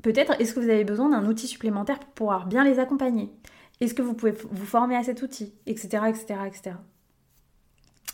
peut-être, 0.04 0.40
est-ce 0.40 0.54
que 0.54 0.60
vous 0.60 0.70
avez 0.70 0.84
besoin 0.84 1.10
d'un 1.10 1.26
outil 1.26 1.48
supplémentaire 1.48 2.00
pour 2.00 2.10
pouvoir 2.10 2.46
bien 2.46 2.64
les 2.64 2.80
accompagner? 2.80 3.32
Est-ce 3.80 3.94
que 3.94 4.02
vous 4.02 4.14
pouvez 4.14 4.32
vous 4.32 4.66
former 4.66 4.96
à 4.96 5.04
cet 5.04 5.22
outil, 5.22 5.54
etc., 5.66 6.04
etc., 6.08 6.40
etc. 6.48 6.76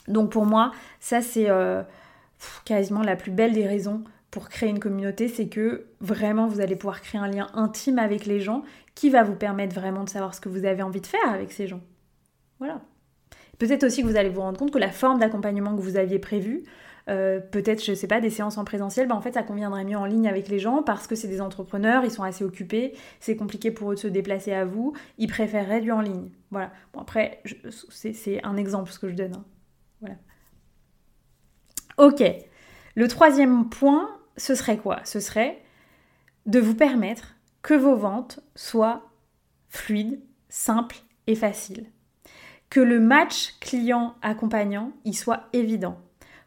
Donc 0.08 0.32
pour 0.32 0.46
moi, 0.46 0.72
ça 1.00 1.22
c'est 1.22 1.50
euh, 1.50 1.82
quasiment 2.66 3.02
la 3.02 3.16
plus 3.16 3.32
belle 3.32 3.54
des 3.54 3.68
raisons 3.68 4.04
pour 4.34 4.50
créer 4.50 4.70
une 4.70 4.80
communauté, 4.80 5.28
c'est 5.28 5.48
que 5.48 5.86
vraiment 6.02 6.48
vous 6.48 6.60
allez 6.60 6.76
pouvoir 6.76 7.02
créer 7.02 7.22
un 7.22 7.28
lien 7.28 7.52
intime 7.54 8.00
avec 8.00 8.26
les 8.26 8.40
gens 8.40 8.64
qui 8.96 9.12
va 9.12 9.22
vous 9.22 9.36
permettre 9.36 9.76
vraiment 9.76 10.04
de 10.04 10.10
savoir 10.10 10.34
ce 10.34 10.42
que 10.42 10.50
vous 10.50 10.66
avez 10.66 10.82
envie 10.82 11.02
de 11.02 11.06
faire 11.06 11.30
avec 11.30 11.52
ces 11.52 11.68
gens. 11.68 11.82
Voilà. 12.58 12.82
Peut-être 13.60 13.84
aussi 13.84 14.02
que 14.02 14.08
vous 14.08 14.16
allez 14.16 14.30
vous 14.30 14.42
rendre 14.42 14.58
compte 14.58 14.72
que 14.72 14.80
la 14.80 14.90
forme 14.90 15.20
d'accompagnement 15.20 15.76
que 15.76 15.82
vous 15.82 15.98
aviez 15.98 16.18
prévue, 16.18 16.64
euh, 17.10 17.40
peut-être, 17.40 17.84
je 17.84 17.92
ne 17.92 17.96
sais 17.96 18.08
pas, 18.08 18.22
des 18.22 18.32
séances 18.32 18.58
en 18.58 18.66
présentiel, 18.66 19.08
bah 19.08 19.14
en 19.14 19.22
fait, 19.22 19.34
ça 19.34 19.44
conviendrait 19.44 19.84
mieux 19.84 19.98
en 19.98 20.06
ligne 20.06 20.28
avec 20.28 20.48
les 20.48 20.58
gens 20.58 20.82
parce 20.82 21.06
que 21.06 21.14
c'est 21.14 21.28
des 21.28 21.40
entrepreneurs, 21.40 22.04
ils 22.04 22.10
sont 22.10 22.24
assez 22.24 22.44
occupés, 22.44 22.94
c'est 23.20 23.36
compliqué 23.36 23.70
pour 23.70 23.92
eux 23.92 23.96
de 23.96 24.00
se 24.00 24.08
déplacer 24.08 24.52
à 24.52 24.66
vous, 24.66 24.94
ils 25.20 25.28
préféreraient 25.28 25.82
du 25.82 25.92
en 25.92 26.02
ligne. 26.02 26.32
Voilà. 26.50 26.72
Bon, 26.92 27.02
après, 27.02 27.44
c'est 27.70 28.44
un 28.44 28.58
exemple 28.58 28.90
ce 28.90 28.98
que 28.98 29.10
je 29.10 29.14
donne. 29.14 29.36
Hein. 29.36 29.46
Voilà. 30.02 30.16
Ok. 32.00 32.24
Le 32.96 33.08
troisième 33.08 33.70
point, 33.70 34.10
ce 34.38 34.56
serait 34.56 34.78
quoi? 34.78 35.00
Ce 35.04 35.20
serait 35.20 35.62
de 36.46 36.60
vous 36.60 36.76
permettre 36.76 37.36
que 37.62 37.74
vos 37.74 37.96
ventes 37.96 38.40
soient 38.56 39.04
fluides, 39.70 40.20
simples 40.50 40.98
et 41.28 41.36
faciles. 41.36 41.86
Que 42.70 42.80
le 42.80 43.00
match 43.00 43.54
client-accompagnant 43.60 44.92
y 45.06 45.14
soit 45.14 45.44
évident. 45.54 45.98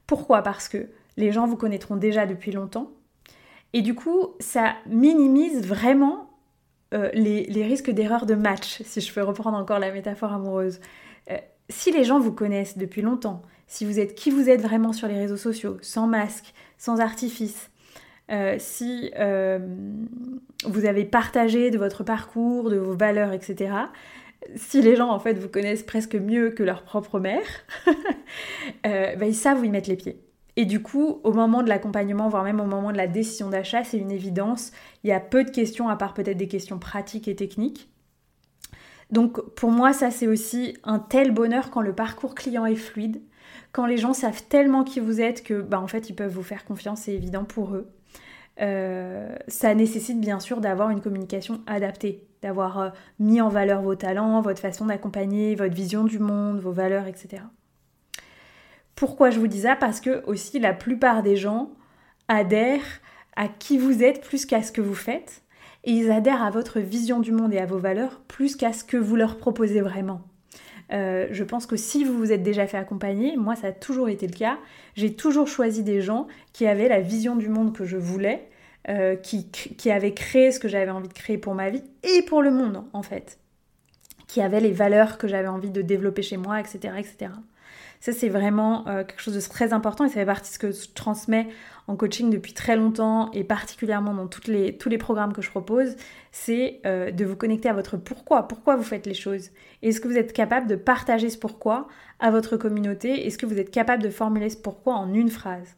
Pourquoi? 0.07 0.43
Parce 0.43 0.69
que 0.69 0.89
les 1.17 1.33
gens 1.33 1.47
vous 1.47 1.57
connaîtront 1.57 1.97
déjà 1.97 2.27
depuis 2.27 2.53
longtemps. 2.53 2.91
Et 3.73 3.83
du 3.83 3.95
coup, 3.95 4.35
ça 4.41 4.75
minimise 4.87 5.67
vraiment 5.67 6.31
euh, 6.95 7.11
les, 7.15 7.65
risques 7.65 7.91
d'erreur 7.91 8.27
de 8.27 8.35
match, 8.35 8.83
si 8.85 9.01
je 9.01 9.13
peux 9.13 9.23
reprendre 9.23 9.57
encore 9.57 9.79
la 9.79 9.93
métaphore 9.93 10.33
amoureuse. 10.33 10.81
Euh, 11.31 11.37
si 11.69 11.91
les 11.91 12.05
gens 12.05 12.21
vous 12.21 12.33
connaissent 12.33 12.79
depuis 12.79 13.03
longtemps, 13.03 13.43
si 13.67 13.85
vous 13.85 13.99
êtes 13.99 14.15
qui 14.15 14.31
vous 14.31 14.49
êtes 14.49 14.63
vraiment 14.63 14.93
sur 14.93 15.09
les 15.09 15.19
réseaux 15.19 15.37
sociaux, 15.37 15.79
sans 15.81 16.07
masque, 16.07 16.55
sans 16.79 17.01
artifice, 17.01 17.71
euh, 18.31 18.57
si 18.59 19.13
euh, 19.19 19.59
vous 20.65 20.85
avez 20.85 21.05
partagé 21.05 21.71
de 21.71 21.79
votre 21.79 22.03
parcours, 22.03 22.71
de 22.71 22.77
vos 22.77 22.97
valeurs, 22.97 23.33
etc., 23.33 23.73
si 24.55 24.83
les 24.83 24.97
gens 24.97 25.11
en 25.11 25.19
fait 25.19 25.35
vous 25.35 25.49
connaissent 25.49 25.83
presque 25.83 26.15
mieux 26.15 26.51
que 26.51 26.63
leur 26.63 26.83
propre 26.83 27.19
mère, 27.19 27.47
euh, 28.87 29.17
ben, 29.17 29.27
ils 29.27 29.35
savent 29.35 29.61
où 29.61 29.65
ils 29.65 29.71
mettent 29.71 29.89
les 29.89 29.97
pieds. 29.97 30.21
Et 30.57 30.65
du 30.65 30.81
coup, 30.81 31.21
au 31.23 31.33
moment 31.33 31.63
de 31.63 31.69
l'accompagnement, 31.69 32.29
voire 32.29 32.45
même 32.45 32.61
au 32.61 32.65
moment 32.65 32.93
de 32.93 32.97
la 32.97 33.07
décision 33.07 33.51
d'achat, 33.51 33.85
c'est 33.85 33.99
une 33.99 34.11
évidence. 34.11 34.73
Il 35.05 35.11
y 35.11 35.13
a 35.13 35.21
peu 35.21 35.45
de 35.45 35.51
questions, 35.51 35.89
à 35.89 35.97
part 35.97 36.15
peut-être 36.15 36.39
des 36.39 36.49
questions 36.49 36.79
pratiques 36.79 37.29
et 37.29 37.37
techniques. 37.37 37.91
Donc 39.11 39.41
pour 39.55 39.71
moi, 39.71 39.93
ça 39.93 40.11
c'est 40.11 40.27
aussi 40.27 40.77
un 40.83 40.99
tel 40.99 41.33
bonheur 41.33 41.71
quand 41.71 41.83
le 41.83 41.95
parcours 41.95 42.35
client 42.35 42.67
est 42.67 42.75
fluide, 42.75 43.23
quand 43.73 43.87
les 43.87 43.99
gens 43.99 44.13
savent 44.13 44.43
tellement 44.49 44.83
qui 44.83 45.01
vous 45.01 45.21
êtes 45.21 45.45
que 45.45 45.61
bah, 45.61 45.81
en 45.81 45.87
fait 45.87 46.11
ils 46.11 46.15
peuvent 46.15 46.33
vous 46.33 46.43
faire 46.43 46.65
confiance, 46.65 47.03
c'est 47.03 47.15
évident 47.15 47.45
pour 47.45 47.75
eux. 47.75 47.89
Euh, 48.61 49.37
ça 49.49 49.75
nécessite 49.75 50.21
bien 50.21 50.41
sûr 50.41 50.61
d'avoir 50.61 50.91
une 50.91 51.01
communication 51.01 51.61
adaptée, 51.67 52.27
d'avoir 52.43 52.79
euh, 52.79 52.89
mis 53.19 53.41
en 53.41 53.49
valeur 53.49 53.83
vos 53.83 53.95
talents, 53.95 54.41
votre 54.41 54.61
façon 54.61 54.87
d'accompagner, 54.87 55.55
votre 55.55 55.75
vision 55.75 56.05
du 56.05 56.19
monde, 56.19 56.61
vos 56.61 56.73
valeurs, 56.73 57.07
etc. 57.07 57.43
Pourquoi 58.95 59.31
je 59.31 59.39
vous 59.39 59.47
dis 59.47 59.63
ça? 59.63 59.77
Parce 59.77 60.01
que 60.01 60.25
aussi 60.25 60.59
la 60.59 60.73
plupart 60.73 61.23
des 61.23 61.37
gens 61.37 61.71
adhèrent 62.29 63.01
à 63.37 63.49
qui 63.49 63.77
vous 63.77 64.03
êtes 64.03 64.23
plus 64.23 64.47
qu'à 64.47 64.63
ce 64.63 64.73
que 64.73 64.81
vous 64.81 64.95
faites 64.95 65.43
et 65.85 65.93
ils 65.93 66.11
adhèrent 66.11 66.43
à 66.43 66.51
votre 66.51 66.81
vision 66.81 67.21
du 67.21 67.33
monde 67.33 67.53
et 67.53 67.59
à 67.59 67.67
vos 67.67 67.79
valeurs 67.79 68.21
plus 68.27 68.57
qu'à 68.57 68.73
ce 68.73 68.85
que 68.85 68.97
vous 68.97 69.17
leur 69.17 69.37
proposez 69.37 69.83
vraiment. 69.83 70.23
Euh, 70.93 71.27
je 71.31 71.45
pense 71.45 71.67
que 71.67 71.77
si 71.77 72.05
vous 72.05 72.17
vous 72.17 72.33
êtes 72.33 72.43
déjà 72.43 72.67
fait 72.67 72.77
accompagner, 72.77 73.37
moi 73.37 73.57
ça 73.57 73.69
a 73.69 73.73
toujours 73.73 74.09
été 74.09 74.27
le 74.27 74.33
cas, 74.33 74.59
j'ai 74.95 75.15
toujours 75.15 75.49
choisi 75.49 75.83
des 75.83 76.01
gens 76.01 76.27
qui 76.53 76.67
avaient 76.67 76.89
la 76.89 77.01
vision 77.01 77.37
du 77.37 77.49
monde 77.49 77.75
que 77.75 77.85
je 77.85 77.97
voulais, 77.97 78.49
euh, 78.89 79.17
qui, 79.17 79.51
qui 79.51 79.91
avaient 79.91 80.15
créé 80.15 80.53
ce 80.53 80.61
que 80.61 80.69
j'avais 80.69 80.91
envie 80.91 81.09
de 81.09 81.13
créer 81.13 81.39
pour 81.39 81.55
ma 81.55 81.71
vie 81.71 81.83
et 82.05 82.23
pour 82.23 82.43
le 82.43 82.53
monde 82.53 82.85
en 82.93 83.03
fait, 83.03 83.39
qui 84.27 84.41
avaient 84.41 84.61
les 84.61 84.73
valeurs 84.73 85.19
que 85.19 85.29
j'avais 85.29 85.49
envie 85.49 85.71
de 85.71 85.83
développer 85.83 86.23
chez 86.23 86.37
moi, 86.37 86.61
etc. 86.61 86.95
etc. 86.99 87.31
Ça, 88.01 88.13
c'est 88.13 88.29
vraiment 88.29 88.87
euh, 88.89 89.05
quelque 89.05 89.21
chose 89.21 89.35
de 89.35 89.41
très 89.41 89.73
important 89.73 90.05
et 90.05 90.09
ça 90.09 90.15
fait 90.15 90.27
partie 90.27 90.51
de 90.51 90.55
ce 90.55 90.59
que 90.59 90.71
je 90.71 90.95
transmets 90.95 91.49
en 91.87 91.97
coaching 91.97 92.31
depuis 92.31 92.53
très 92.53 92.77
longtemps 92.77 93.31
et 93.33 93.45
particulièrement 93.45 94.13
dans 94.13 94.29
les, 94.49 94.77
tous 94.77 94.89
les 94.89 94.99
programmes 94.99 95.33
que 95.33 95.43
je 95.43 95.51
propose, 95.51 95.97
c'est 96.31 96.81
euh, 96.85 97.11
de 97.11 97.25
vous 97.25 97.37
connecter 97.37 97.69
à 97.69 97.73
votre 97.73 97.97
pourquoi, 97.97 98.49
pourquoi 98.49 98.77
vous 98.77 98.83
faites 98.83 99.07
les 99.07 99.15
choses? 99.15 99.51
Est-ce 99.83 100.01
que 100.01 100.09
vous 100.09 100.19
êtes 100.19 100.33
capable 100.33 100.67
de 100.67 100.77
partager 100.77 101.31
ce 101.31 101.39
pourquoi 101.39 101.89
à 102.21 102.31
votre 102.31 102.57
communauté? 102.57 103.27
Est-ce 103.27 103.39
que 103.39 103.47
vous 103.47 103.59
êtes 103.59 103.71
capable 103.71 104.03
de 104.03 104.11
formuler 104.11 104.51
ce 104.51 104.57
pourquoi 104.57 104.95
en 104.95 105.15
une 105.15 105.31
phrase? 105.31 105.77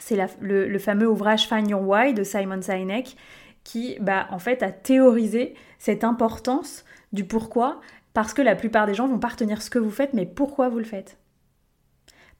C'est 0.00 0.18
le, 0.40 0.68
le, 0.68 0.78
fameux 0.78 1.08
ouvrage 1.08 1.48
Find 1.48 1.68
Your 1.70 1.80
Why 1.80 2.12
de 2.12 2.24
Simon 2.24 2.60
Sinek 2.60 3.16
qui, 3.64 3.96
bah, 4.00 4.26
en 4.30 4.38
fait, 4.38 4.62
a 4.62 4.70
théorisé 4.70 5.54
cette 5.78 6.04
importance 6.04 6.84
du 7.12 7.24
pourquoi 7.24 7.80
parce 8.14 8.32
que 8.32 8.42
la 8.42 8.54
plupart 8.54 8.86
des 8.86 8.94
gens 8.94 9.08
vont 9.08 9.18
pas 9.18 9.28
retenir 9.28 9.60
ce 9.60 9.68
que 9.68 9.78
vous 9.78 9.90
faites, 9.90 10.14
mais 10.14 10.24
pourquoi 10.24 10.68
vous 10.68 10.78
le 10.78 10.84
faites. 10.84 11.18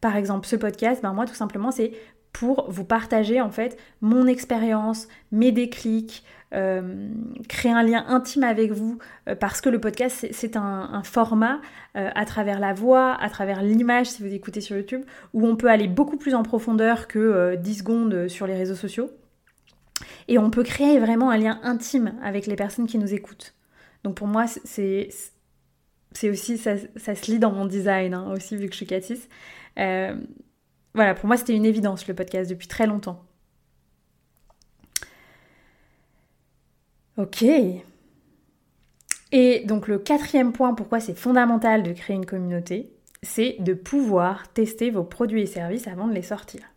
Par 0.00 0.16
exemple, 0.16 0.46
ce 0.46 0.56
podcast, 0.56 1.02
ben 1.02 1.12
moi 1.12 1.26
tout 1.26 1.34
simplement, 1.34 1.70
c'est 1.70 1.92
pour 2.32 2.70
vous 2.70 2.84
partager 2.84 3.40
en 3.40 3.50
fait 3.50 3.78
mon 4.00 4.26
expérience, 4.26 5.08
mes 5.32 5.52
déclics, 5.52 6.24
euh, 6.52 7.08
créer 7.48 7.72
un 7.72 7.82
lien 7.82 8.04
intime 8.08 8.44
avec 8.44 8.70
vous, 8.70 8.98
euh, 9.28 9.34
parce 9.34 9.60
que 9.60 9.68
le 9.68 9.80
podcast 9.80 10.26
c'est 10.30 10.56
un, 10.56 11.02
format 11.04 11.60
euh, 11.96 12.10
à 12.14 12.24
travers 12.24 12.60
la 12.60 12.72
voix, 12.72 13.14
à 13.20 13.28
travers 13.30 13.62
l'image 13.62 14.06
si 14.06 14.22
vous 14.22 14.32
écoutez 14.32 14.60
sur 14.60 14.76
YouTube, 14.76 15.02
où 15.32 15.46
on 15.46 15.56
peut 15.56 15.70
aller 15.70 15.88
beaucoup 15.88 16.16
plus 16.16 16.34
en 16.34 16.42
profondeur 16.42 17.08
que 17.08 17.56
10 17.56 17.78
secondes 17.78 18.28
sur 18.28 18.46
les 18.46 18.54
réseaux 18.54 18.76
sociaux. 18.76 19.10
Et 20.28 20.38
on 20.38 20.50
peut 20.50 20.62
créer 20.62 20.98
vraiment 20.98 21.30
un 21.30 21.36
lien 21.36 21.60
intime 21.62 22.14
avec 22.22 22.46
les 22.46 22.56
personnes 22.56 22.86
qui 22.86 22.98
nous 22.98 23.12
écoutent. 23.12 23.54
Donc 24.04 24.16
pour 24.16 24.26
moi, 24.26 24.46
c'est 24.46 25.10
aussi, 26.24 26.58
ça, 26.58 26.76
se 26.76 27.30
lit 27.30 27.38
dans 27.38 27.52
mon 27.52 27.66
design 27.66 28.14
hein, 28.14 28.32
aussi, 28.32 28.56
vu 28.56 28.66
que 28.66 28.72
je 28.72 28.78
suis 28.78 28.86
Catis. 28.86 29.28
Euh, 29.78 30.14
voilà, 30.94 31.14
pour 31.14 31.26
moi, 31.26 31.36
c'était 31.36 31.54
une 31.54 31.64
évidence 31.64 32.06
le 32.06 32.14
podcast 32.14 32.48
depuis 32.48 32.68
très 32.68 32.86
longtemps. 32.86 33.24
Ok. 37.16 37.44
Et 39.32 39.64
donc 39.66 39.88
le 39.88 39.98
quatrième 39.98 40.52
point, 40.52 40.74
pourquoi 40.74 41.00
c'est 41.00 41.16
fondamental 41.16 41.82
de 41.82 41.92
créer 41.92 42.16
une 42.16 42.26
communauté, 42.26 42.92
c'est 43.22 43.56
de 43.60 43.74
pouvoir 43.74 44.52
tester 44.52 44.90
vos 44.90 45.04
produits 45.04 45.42
et 45.42 45.46
services 45.46 45.88
avant 45.88 46.06
de 46.06 46.12
les 46.12 46.22
sortir. 46.22 46.73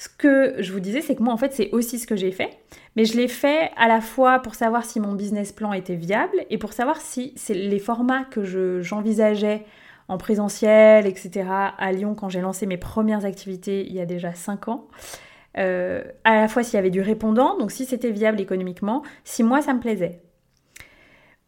Ce 0.00 0.08
que 0.08 0.54
je 0.62 0.72
vous 0.72 0.80
disais, 0.80 1.02
c'est 1.02 1.14
que 1.14 1.22
moi, 1.22 1.34
en 1.34 1.36
fait, 1.36 1.52
c'est 1.52 1.68
aussi 1.72 1.98
ce 1.98 2.06
que 2.06 2.16
j'ai 2.16 2.32
fait. 2.32 2.48
Mais 2.96 3.04
je 3.04 3.18
l'ai 3.18 3.28
fait 3.28 3.70
à 3.76 3.86
la 3.86 4.00
fois 4.00 4.38
pour 4.38 4.54
savoir 4.54 4.86
si 4.86 4.98
mon 4.98 5.12
business 5.12 5.52
plan 5.52 5.74
était 5.74 5.94
viable 5.94 6.38
et 6.48 6.56
pour 6.56 6.72
savoir 6.72 7.02
si 7.02 7.34
les 7.50 7.78
formats 7.78 8.24
que 8.24 8.80
j'envisageais 8.80 9.66
en 10.08 10.16
présentiel, 10.16 11.06
etc., 11.06 11.44
à 11.76 11.92
Lyon 11.92 12.14
quand 12.14 12.30
j'ai 12.30 12.40
lancé 12.40 12.64
mes 12.64 12.78
premières 12.78 13.26
activités 13.26 13.86
il 13.86 13.92
y 13.92 14.00
a 14.00 14.06
déjà 14.06 14.32
5 14.32 14.68
ans. 14.68 14.88
Euh, 15.58 16.02
à 16.24 16.40
la 16.40 16.48
fois 16.48 16.62
s'il 16.62 16.76
y 16.76 16.78
avait 16.78 16.88
du 16.88 17.02
répondant, 17.02 17.58
donc 17.58 17.70
si 17.70 17.84
c'était 17.84 18.10
viable 18.10 18.40
économiquement, 18.40 19.02
si 19.24 19.42
moi 19.42 19.60
ça 19.60 19.74
me 19.74 19.80
plaisait. 19.80 20.22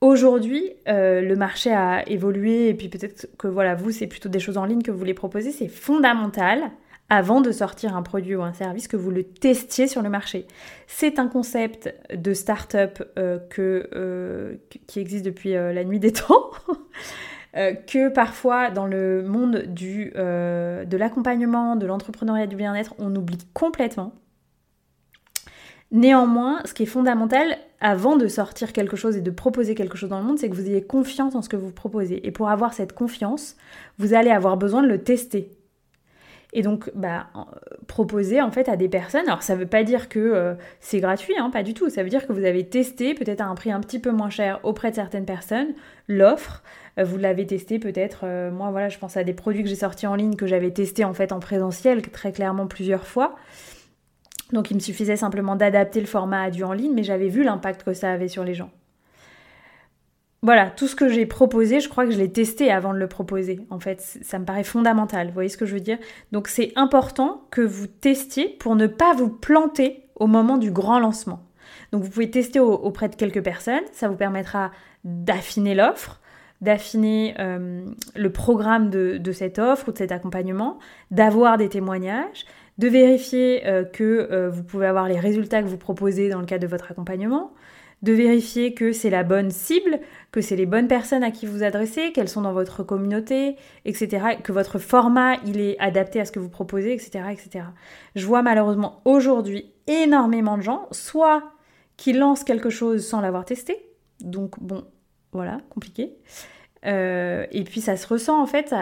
Aujourd'hui, 0.02 0.74
euh, 0.88 1.22
le 1.22 1.36
marché 1.36 1.72
a 1.72 2.06
évolué 2.06 2.68
et 2.68 2.74
puis 2.74 2.90
peut-être 2.90 3.28
que 3.38 3.48
voilà, 3.48 3.74
vous, 3.76 3.92
c'est 3.92 4.08
plutôt 4.08 4.28
des 4.28 4.40
choses 4.40 4.58
en 4.58 4.66
ligne 4.66 4.82
que 4.82 4.90
vous 4.90 4.98
voulez 4.98 5.14
proposer. 5.14 5.52
C'est 5.52 5.68
fondamental 5.68 6.70
avant 7.12 7.42
de 7.42 7.52
sortir 7.52 7.94
un 7.94 8.00
produit 8.00 8.34
ou 8.34 8.42
un 8.42 8.54
service 8.54 8.88
que 8.88 8.96
vous 8.96 9.10
le 9.10 9.22
testiez 9.22 9.86
sur 9.86 10.00
le 10.00 10.08
marché. 10.08 10.46
C'est 10.86 11.18
un 11.18 11.28
concept 11.28 11.94
de 12.10 12.32
start-up 12.32 13.02
euh, 13.18 13.38
euh, 13.58 14.54
qui 14.86 14.98
existe 14.98 15.22
depuis 15.22 15.52
la 15.52 15.84
nuit 15.84 16.00
des 16.00 16.12
temps. 16.12 16.50
que 17.52 18.08
parfois 18.08 18.70
dans 18.70 18.86
le 18.86 19.22
monde 19.22 19.64
du, 19.66 20.10
de 20.14 20.96
l'accompagnement, 20.96 21.76
de 21.76 21.84
l'entrepreneuriat 21.84 22.46
du 22.46 22.56
bien-être, 22.56 22.94
on 22.98 23.14
oublie 23.14 23.36
complètement. 23.52 24.14
Néanmoins, 25.90 26.60
ce 26.64 26.72
qui 26.72 26.84
est 26.84 26.86
fondamental 26.86 27.58
avant 27.82 28.16
de 28.16 28.26
sortir 28.26 28.72
quelque 28.72 28.96
chose 28.96 29.18
et 29.18 29.20
de 29.20 29.30
proposer 29.30 29.74
quelque 29.74 29.98
chose 29.98 30.08
dans 30.08 30.18
le 30.18 30.24
monde, 30.24 30.38
c'est 30.38 30.48
que 30.48 30.54
vous 30.54 30.66
ayez 30.66 30.82
confiance 30.82 31.34
en 31.34 31.42
ce 31.42 31.50
que 31.50 31.56
vous 31.56 31.72
proposez. 31.72 32.26
Et 32.26 32.30
pour 32.30 32.48
avoir 32.48 32.72
cette 32.72 32.94
confiance, 32.94 33.56
vous 33.98 34.14
allez 34.14 34.30
avoir 34.30 34.56
besoin 34.56 34.82
de 34.82 34.88
le 34.88 35.02
tester. 35.02 35.50
Et 36.54 36.60
donc, 36.60 36.90
bah, 36.94 37.28
proposer 37.86 38.42
en 38.42 38.50
fait 38.50 38.68
à 38.68 38.76
des 38.76 38.88
personnes. 38.88 39.26
Alors, 39.26 39.42
ça 39.42 39.54
ne 39.54 39.60
veut 39.60 39.66
pas 39.66 39.84
dire 39.84 40.10
que 40.10 40.18
euh, 40.18 40.54
c'est 40.80 41.00
gratuit, 41.00 41.34
hein, 41.38 41.48
pas 41.50 41.62
du 41.62 41.72
tout. 41.72 41.88
Ça 41.88 42.02
veut 42.02 42.10
dire 42.10 42.26
que 42.26 42.32
vous 42.32 42.44
avez 42.44 42.66
testé, 42.66 43.14
peut-être 43.14 43.40
à 43.40 43.46
un 43.46 43.54
prix 43.54 43.72
un 43.72 43.80
petit 43.80 43.98
peu 43.98 44.10
moins 44.10 44.28
cher 44.28 44.60
auprès 44.62 44.90
de 44.90 44.96
certaines 44.96 45.24
personnes, 45.24 45.68
l'offre. 46.08 46.62
Euh, 46.98 47.04
vous 47.04 47.16
l'avez 47.16 47.46
testé 47.46 47.78
peut-être. 47.78 48.20
Euh, 48.24 48.50
moi, 48.50 48.70
voilà, 48.70 48.90
je 48.90 48.98
pense 48.98 49.16
à 49.16 49.24
des 49.24 49.32
produits 49.32 49.62
que 49.62 49.68
j'ai 49.68 49.76
sortis 49.76 50.06
en 50.06 50.14
ligne 50.14 50.36
que 50.36 50.46
j'avais 50.46 50.70
testé 50.70 51.04
en 51.04 51.14
fait 51.14 51.32
en 51.32 51.40
présentiel 51.40 52.02
très 52.02 52.32
clairement 52.32 52.66
plusieurs 52.66 53.06
fois. 53.06 53.36
Donc 54.52 54.70
il 54.70 54.74
me 54.74 54.80
suffisait 54.80 55.16
simplement 55.16 55.56
d'adapter 55.56 56.00
le 56.00 56.06
format 56.06 56.42
à 56.42 56.50
du 56.50 56.62
en 56.64 56.74
ligne, 56.74 56.92
mais 56.94 57.02
j'avais 57.02 57.28
vu 57.28 57.42
l'impact 57.42 57.84
que 57.84 57.94
ça 57.94 58.12
avait 58.12 58.28
sur 58.28 58.44
les 58.44 58.52
gens. 58.52 58.70
Voilà, 60.44 60.70
tout 60.70 60.88
ce 60.88 60.96
que 60.96 61.08
j'ai 61.08 61.24
proposé, 61.24 61.78
je 61.78 61.88
crois 61.88 62.04
que 62.04 62.10
je 62.10 62.18
l'ai 62.18 62.32
testé 62.32 62.72
avant 62.72 62.92
de 62.92 62.98
le 62.98 63.06
proposer. 63.06 63.60
En 63.70 63.78
fait, 63.78 64.00
ça 64.00 64.40
me 64.40 64.44
paraît 64.44 64.64
fondamental. 64.64 65.28
Vous 65.28 65.34
voyez 65.34 65.48
ce 65.48 65.56
que 65.56 65.66
je 65.66 65.74
veux 65.74 65.80
dire? 65.80 65.98
Donc 66.32 66.48
c'est 66.48 66.72
important 66.74 67.46
que 67.52 67.60
vous 67.60 67.86
testiez 67.86 68.48
pour 68.48 68.74
ne 68.74 68.88
pas 68.88 69.14
vous 69.14 69.28
planter 69.28 70.02
au 70.16 70.26
moment 70.26 70.58
du 70.58 70.72
grand 70.72 70.98
lancement. 70.98 71.44
Donc 71.92 72.02
vous 72.02 72.10
pouvez 72.10 72.30
tester 72.30 72.58
auprès 72.58 73.08
de 73.08 73.14
quelques 73.14 73.42
personnes, 73.42 73.84
ça 73.92 74.08
vous 74.08 74.16
permettra 74.16 74.72
d'affiner 75.04 75.74
l'offre, 75.74 76.20
d'affiner 76.60 77.34
euh, 77.38 77.84
le 78.16 78.30
programme 78.30 78.88
de, 78.88 79.32
cette 79.32 79.58
offre 79.58 79.88
ou 79.88 79.92
de 79.92 79.98
cet 79.98 80.10
accompagnement, 80.10 80.78
d'avoir 81.10 81.58
des 81.58 81.68
témoignages, 81.68 82.46
de 82.78 82.88
vérifier 82.88 83.66
euh, 83.66 83.84
que 83.84 84.28
euh, 84.30 84.48
vous 84.48 84.62
pouvez 84.62 84.86
avoir 84.86 85.08
les 85.08 85.18
résultats 85.18 85.62
que 85.62 85.68
vous 85.68 85.76
proposez 85.76 86.30
dans 86.30 86.40
le 86.40 86.46
cadre 86.46 86.62
de 86.62 86.68
votre 86.68 86.90
accompagnement, 86.90 87.52
de 88.02 88.12
vérifier 88.12 88.74
que 88.74 88.92
c'est 88.92 89.10
la 89.10 89.22
bonne 89.22 89.50
cible, 89.50 90.00
que 90.32 90.40
c'est 90.40 90.56
les 90.56 90.66
bonnes 90.66 90.88
personnes 90.88 91.22
à 91.22 91.30
qui 91.30 91.46
vous 91.46 91.62
adressez, 91.62 92.12
qu'elles 92.12 92.28
sont 92.28 92.42
dans 92.42 92.52
votre 92.52 92.82
communauté, 92.82 93.56
etc. 93.84 94.38
Que 94.42 94.52
votre 94.52 94.78
format, 94.78 95.36
il 95.46 95.60
est 95.60 95.78
adapté 95.78 96.20
à 96.20 96.24
ce 96.24 96.32
que 96.32 96.40
vous 96.40 96.48
proposez, 96.48 96.92
etc. 96.92 97.24
etc. 97.30 97.64
Je 98.16 98.26
vois 98.26 98.42
malheureusement 98.42 99.00
aujourd'hui 99.04 99.72
énormément 99.86 100.56
de 100.56 100.62
gens, 100.62 100.88
soit 100.90 101.44
qui 101.96 102.12
lancent 102.12 102.44
quelque 102.44 102.70
chose 102.70 103.06
sans 103.06 103.20
l'avoir 103.20 103.44
testé, 103.44 103.76
donc 104.20 104.58
bon, 104.60 104.84
voilà, 105.32 105.58
compliqué. 105.70 106.16
Euh, 106.84 107.46
et 107.52 107.62
puis 107.62 107.80
ça 107.80 107.96
se 107.96 108.08
ressent 108.08 108.42
en 108.42 108.46
fait, 108.46 108.74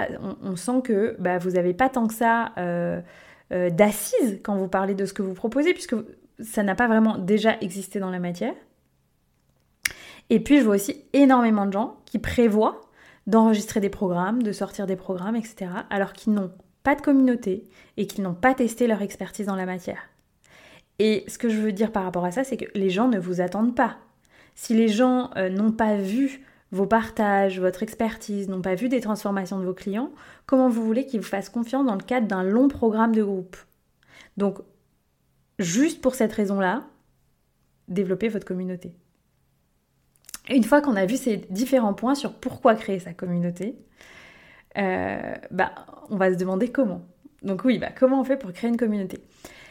on, 0.42 0.56
sent 0.56 0.80
que 0.82 1.16
bah, 1.18 1.36
vous 1.36 1.50
n'avez 1.50 1.74
pas 1.74 1.90
tant 1.90 2.06
que 2.06 2.14
ça 2.14 2.52
euh, 2.56 3.02
d'assises 3.50 4.40
quand 4.42 4.56
vous 4.56 4.68
parlez 4.68 4.94
de 4.94 5.04
ce 5.04 5.12
que 5.12 5.20
vous 5.20 5.34
proposez, 5.34 5.74
puisque 5.74 5.96
ça 6.38 6.62
n'a 6.62 6.74
pas 6.74 6.88
vraiment 6.88 7.18
déjà 7.18 7.58
existé 7.60 7.98
dans 8.00 8.10
la 8.10 8.18
matière. 8.18 8.54
Et 10.30 10.40
puis 10.40 10.58
je 10.58 10.64
vois 10.64 10.76
aussi 10.76 11.04
énormément 11.12 11.66
de 11.66 11.72
gens 11.72 11.98
qui 12.06 12.18
prévoient 12.18 12.80
d'enregistrer 13.26 13.80
des 13.80 13.90
programmes, 13.90 14.42
de 14.42 14.52
sortir 14.52 14.86
des 14.86 14.96
programmes, 14.96 15.36
etc., 15.36 15.70
alors 15.90 16.12
qu'ils 16.12 16.32
n'ont 16.32 16.52
pas 16.82 16.94
de 16.94 17.02
communauté 17.02 17.68
et 17.96 18.06
qu'ils 18.06 18.24
n'ont 18.24 18.34
pas 18.34 18.54
testé 18.54 18.86
leur 18.86 19.02
expertise 19.02 19.46
dans 19.46 19.56
la 19.56 19.66
matière. 19.66 20.08
Et 20.98 21.24
ce 21.28 21.38
que 21.38 21.48
je 21.48 21.60
veux 21.60 21.72
dire 21.72 21.92
par 21.92 22.04
rapport 22.04 22.24
à 22.24 22.30
ça, 22.30 22.44
c'est 22.44 22.56
que 22.56 22.66
les 22.74 22.90
gens 22.90 23.08
ne 23.08 23.18
vous 23.18 23.40
attendent 23.40 23.74
pas. 23.74 23.98
Si 24.54 24.74
les 24.74 24.88
gens 24.88 25.30
euh, 25.36 25.48
n'ont 25.48 25.72
pas 25.72 25.96
vu 25.96 26.42
vos 26.72 26.86
partages, 26.86 27.58
votre 27.60 27.82
expertise, 27.82 28.48
n'ont 28.48 28.62
pas 28.62 28.74
vu 28.74 28.88
des 28.88 29.00
transformations 29.00 29.58
de 29.58 29.64
vos 29.64 29.74
clients, 29.74 30.10
comment 30.46 30.68
vous 30.68 30.84
voulez 30.84 31.06
qu'ils 31.06 31.20
vous 31.20 31.26
fassent 31.26 31.48
confiance 31.48 31.86
dans 31.86 31.94
le 31.94 32.02
cadre 32.02 32.28
d'un 32.28 32.42
long 32.42 32.68
programme 32.68 33.14
de 33.14 33.22
groupe? 33.22 33.56
Donc, 34.36 34.58
juste 35.58 36.00
pour 36.00 36.14
cette 36.14 36.32
raison-là, 36.32 36.84
développez 37.88 38.28
votre 38.28 38.46
communauté. 38.46 38.94
Une 40.48 40.64
fois 40.64 40.80
qu'on 40.80 40.96
a 40.96 41.06
vu 41.06 41.16
ces 41.16 41.38
différents 41.50 41.94
points 41.94 42.14
sur 42.14 42.32
pourquoi 42.32 42.74
créer 42.74 42.98
sa 42.98 43.12
communauté, 43.12 43.76
euh, 44.78 45.34
bah, 45.50 45.72
on 46.10 46.16
va 46.16 46.32
se 46.32 46.38
demander 46.38 46.70
comment. 46.70 47.02
Donc 47.42 47.64
oui, 47.64 47.78
bah, 47.78 47.90
comment 47.96 48.20
on 48.20 48.24
fait 48.24 48.36
pour 48.36 48.52
créer 48.52 48.70
une 48.70 48.76
communauté? 48.76 49.18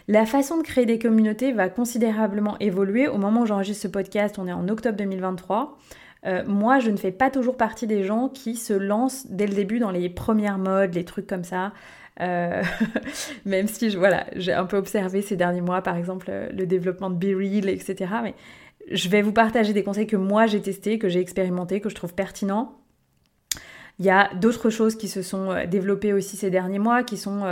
La 0.07 0.25
façon 0.25 0.57
de 0.57 0.63
créer 0.63 0.85
des 0.85 0.97
communautés 0.97 1.51
va 1.51 1.69
considérablement 1.69 2.57
évoluer. 2.59 3.07
Au 3.07 3.17
moment 3.17 3.41
où 3.41 3.45
j'enregistre 3.45 3.83
ce 3.83 3.87
podcast, 3.87 4.39
on 4.39 4.47
est 4.47 4.53
en 4.53 4.67
octobre 4.67 4.97
2023. 4.97 5.77
Euh, 6.25 6.43
moi, 6.47 6.79
je 6.79 6.89
ne 6.89 6.97
fais 6.97 7.11
pas 7.11 7.29
toujours 7.29 7.57
partie 7.57 7.87
des 7.87 8.03
gens 8.03 8.27
qui 8.27 8.55
se 8.55 8.73
lancent 8.73 9.27
dès 9.27 9.47
le 9.47 9.53
début 9.53 9.79
dans 9.79 9.91
les 9.91 10.09
premières 10.09 10.57
modes, 10.57 10.95
les 10.95 11.05
trucs 11.05 11.27
comme 11.27 11.43
ça. 11.43 11.73
Euh, 12.21 12.63
même 13.45 13.67
si 13.67 13.95
voilà, 13.95 14.25
j'ai 14.35 14.51
un 14.51 14.65
peu 14.65 14.77
observé 14.77 15.21
ces 15.21 15.35
derniers 15.35 15.61
mois, 15.61 15.81
par 15.81 15.95
exemple, 15.95 16.31
le 16.51 16.65
développement 16.65 17.09
de 17.09 17.15
Be 17.15 17.37
Real, 17.37 17.69
etc. 17.69 18.07
Mais 18.23 18.33
je 18.91 19.09
vais 19.09 19.21
vous 19.21 19.31
partager 19.31 19.73
des 19.73 19.83
conseils 19.83 20.07
que 20.07 20.15
moi 20.15 20.47
j'ai 20.47 20.61
testés, 20.61 20.99
que 20.99 21.09
j'ai 21.09 21.19
expérimentés, 21.19 21.81
que 21.81 21.89
je 21.89 21.95
trouve 21.95 22.13
pertinents. 22.13 22.75
Il 23.99 24.05
y 24.05 24.09
a 24.09 24.33
d'autres 24.35 24.69
choses 24.69 24.95
qui 24.95 25.09
se 25.09 25.21
sont 25.21 25.53
développées 25.69 26.13
aussi 26.13 26.37
ces 26.37 26.49
derniers 26.49 26.79
mois, 26.79 27.03
qui 27.03 27.17
sont 27.17 27.43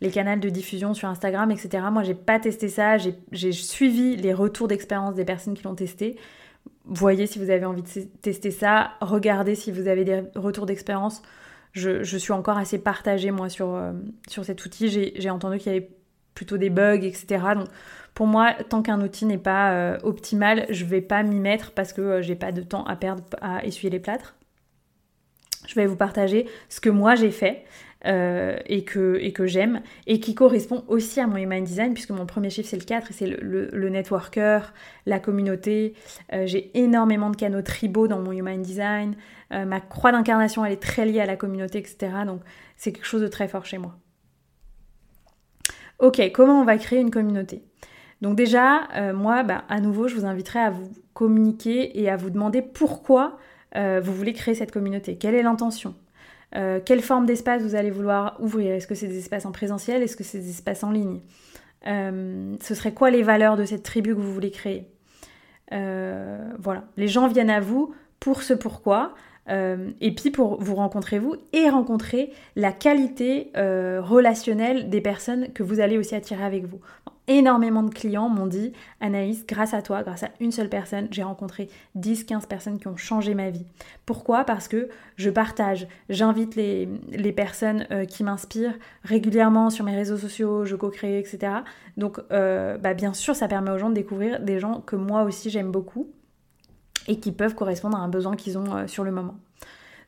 les 0.00 0.10
canaux 0.12 0.38
de 0.38 0.48
diffusion 0.48 0.94
sur 0.94 1.08
Instagram, 1.08 1.50
etc. 1.50 1.82
Moi, 1.90 2.04
j'ai 2.04 2.14
pas 2.14 2.38
testé 2.38 2.68
ça, 2.68 2.98
j'ai 2.98 3.52
suivi 3.52 4.14
les 4.14 4.32
retours 4.32 4.68
d'expérience 4.68 5.16
des 5.16 5.24
personnes 5.24 5.54
qui 5.54 5.64
l'ont 5.64 5.74
testé 5.74 6.16
voyez 6.84 7.26
si 7.26 7.38
vous 7.38 7.50
avez 7.50 7.64
envie 7.64 7.82
de 7.82 7.88
tester 8.22 8.50
ça, 8.50 8.92
regardez 9.00 9.54
si 9.54 9.70
vous 9.70 9.88
avez 9.88 10.04
des 10.04 10.22
retours 10.34 10.66
d'expérience. 10.66 11.22
Je, 11.72 12.02
suis 12.02 12.32
encore 12.32 12.58
assez 12.58 12.78
partagée 12.78 13.30
moi 13.30 13.48
sur, 13.48 13.74
euh, 13.74 13.92
sur 14.28 14.44
cet 14.44 14.64
outil. 14.64 14.88
J'ai 15.16 15.30
entendu 15.30 15.58
qu'il 15.58 15.72
y 15.72 15.76
avait 15.76 15.90
plutôt 16.34 16.58
des 16.58 16.68
bugs, 16.68 17.00
etc. 17.02 17.26
Donc 17.54 17.68
pour 18.14 18.26
moi, 18.26 18.54
tant 18.68 18.82
qu'un 18.82 19.00
outil 19.00 19.24
n'est 19.24 19.38
pas 19.38 19.72
euh, 19.72 19.98
optimal, 20.02 20.66
je 20.68 20.84
vais 20.84 21.00
pas 21.00 21.22
m'y 21.22 21.40
mettre 21.40 21.72
parce 21.72 21.92
que 21.92 22.02
euh, 22.02 22.22
j'ai 22.22 22.34
pas 22.34 22.52
de 22.52 22.62
temps 22.62 22.84
à 22.84 22.96
perdre 22.96 23.22
à 23.40 23.64
essuyer 23.64 23.90
les 23.90 24.00
plâtres. 24.00 24.36
Je 25.66 25.74
vais 25.74 25.86
vous 25.86 25.96
partager 25.96 26.48
ce 26.68 26.80
que 26.80 26.90
moi 26.90 27.14
j'ai 27.14 27.30
fait. 27.30 27.64
Euh, 28.04 28.58
et 28.66 28.82
que, 28.82 29.16
et 29.20 29.32
que 29.32 29.46
j'aime, 29.46 29.80
et 30.08 30.18
qui 30.18 30.34
correspond 30.34 30.82
aussi 30.88 31.20
à 31.20 31.28
mon 31.28 31.36
human 31.36 31.62
design, 31.62 31.94
puisque 31.94 32.10
mon 32.10 32.26
premier 32.26 32.50
chiffre 32.50 32.68
c'est 32.68 32.76
le 32.76 32.84
4, 32.84 33.12
et 33.12 33.14
c'est 33.14 33.26
le, 33.28 33.88
networker, 33.90 34.74
la 35.06 35.20
communauté. 35.20 35.94
Euh, 36.32 36.44
j'ai 36.44 36.76
énormément 36.76 37.30
de 37.30 37.36
canaux 37.36 37.62
tribaux 37.62 38.08
dans 38.08 38.18
mon 38.18 38.32
human 38.32 38.60
design. 38.60 39.14
Ma 39.52 39.80
croix 39.80 40.10
d'incarnation, 40.10 40.64
elle 40.64 40.72
est 40.72 40.82
très 40.82 41.06
liée 41.06 41.20
à 41.20 41.26
la 41.26 41.36
communauté, 41.36 41.78
etc. 41.78 42.08
Donc 42.26 42.40
c'est 42.76 42.90
quelque 42.90 43.06
chose 43.06 43.22
de 43.22 43.28
très 43.28 43.46
fort 43.46 43.66
chez 43.66 43.78
moi. 43.78 43.94
Ok, 46.00 46.20
comment 46.32 46.60
on 46.60 46.64
va 46.64 46.78
créer 46.78 46.98
une 46.98 47.12
communauté? 47.12 47.62
Donc 48.22 48.36
déjà, 48.36 48.88
moi, 49.12 49.42
bah, 49.42 49.64
à 49.68 49.80
nouveau, 49.80 50.08
je 50.08 50.14
vous 50.14 50.24
inviterai 50.24 50.60
à 50.60 50.70
vous 50.70 50.90
communiquer 51.12 52.00
et 52.00 52.08
à 52.08 52.16
vous 52.16 52.30
demander 52.30 52.62
pourquoi 52.62 53.36
vous 53.74 54.14
voulez 54.14 54.32
créer 54.32 54.54
cette 54.54 54.72
communauté. 54.72 55.16
Quelle 55.16 55.34
est 55.34 55.42
l'intention 55.42 55.94
euh, 56.54 56.80
quelle 56.84 57.00
forme 57.00 57.26
d'espace 57.26 57.62
vous 57.62 57.74
allez 57.74 57.90
vouloir 57.90 58.36
ouvrir? 58.40 58.74
Est-ce 58.74 58.86
que 58.86 58.94
c'est 58.94 59.06
des 59.06 59.18
espaces 59.18 59.46
en 59.46 59.52
présentiel? 59.52 60.02
Est-ce 60.02 60.16
que 60.16 60.24
c'est 60.24 60.38
des 60.38 60.50
espaces 60.50 60.84
en 60.84 60.90
ligne? 60.90 61.20
Euh, 61.86 62.56
Ce 62.60 62.74
serait 62.74 62.92
quoi 62.92 63.10
les 63.10 63.22
valeurs 63.22 63.56
de 63.56 63.64
cette 63.64 63.82
tribu 63.82 64.10
que 64.14 64.20
vous 64.20 64.32
voulez 64.32 64.50
créer? 64.50 64.86
Euh, 65.72 66.38
Voilà, 66.58 66.84
les 66.96 67.08
gens 67.08 67.28
viennent 67.28 67.50
à 67.50 67.60
vous 67.60 67.94
pour 68.20 68.42
ce 68.42 68.54
pourquoi. 68.54 69.14
Et 69.48 70.14
puis 70.14 70.30
pour 70.30 70.62
vous 70.62 70.76
rencontrer 70.76 71.18
vous 71.18 71.34
et 71.52 71.68
rencontrer 71.68 72.32
la 72.54 72.72
qualité 72.72 73.50
relationnelle 73.54 74.88
des 74.88 75.00
personnes 75.00 75.52
que 75.52 75.62
vous 75.62 75.80
allez 75.80 75.98
aussi 75.98 76.14
attirer 76.14 76.44
avec 76.44 76.64
vous 76.66 76.80
énormément 77.28 77.82
de 77.82 77.92
clients 77.94 78.28
m'ont 78.28 78.46
dit 78.46 78.72
Anaïs, 79.00 79.46
grâce 79.46 79.74
à 79.74 79.82
toi, 79.82 80.02
grâce 80.02 80.24
à 80.24 80.30
une 80.40 80.50
seule 80.50 80.68
personne, 80.68 81.08
j'ai 81.10 81.22
rencontré 81.22 81.68
10-15 81.98 82.46
personnes 82.46 82.78
qui 82.78 82.88
ont 82.88 82.96
changé 82.96 83.34
ma 83.34 83.50
vie. 83.50 83.66
Pourquoi? 84.06 84.44
Parce 84.44 84.68
que 84.68 84.88
je 85.16 85.30
partage, 85.30 85.86
j'invite 86.08 86.56
les, 86.56 86.88
personnes 87.32 87.86
euh, 87.90 88.04
qui 88.04 88.24
m'inspirent 88.24 88.76
régulièrement 89.04 89.70
sur 89.70 89.84
mes 89.84 89.94
réseaux 89.94 90.18
sociaux, 90.18 90.64
je 90.64 90.76
co-crée, 90.76 91.18
etc. 91.18 91.52
Donc, 91.96 92.18
euh, 92.30 92.76
bah, 92.78 92.94
bien 92.94 93.14
sûr, 93.14 93.34
ça 93.34 93.48
permet 93.48 93.70
aux 93.70 93.78
gens 93.78 93.88
de 93.88 93.94
découvrir 93.94 94.40
des 94.40 94.58
gens 94.58 94.80
que 94.80 94.96
moi 94.96 95.22
aussi 95.22 95.48
j'aime 95.48 95.70
beaucoup 95.70 96.10
et 97.08 97.18
qui 97.18 97.32
peuvent 97.32 97.54
correspondre 97.54 97.96
à 97.96 98.00
un 98.00 98.08
besoin 98.08 98.36
qu'ils 98.36 98.58
ont 98.58 98.74
euh, 98.74 98.86
sur 98.86 99.04
le 99.04 99.10
moment. 99.10 99.36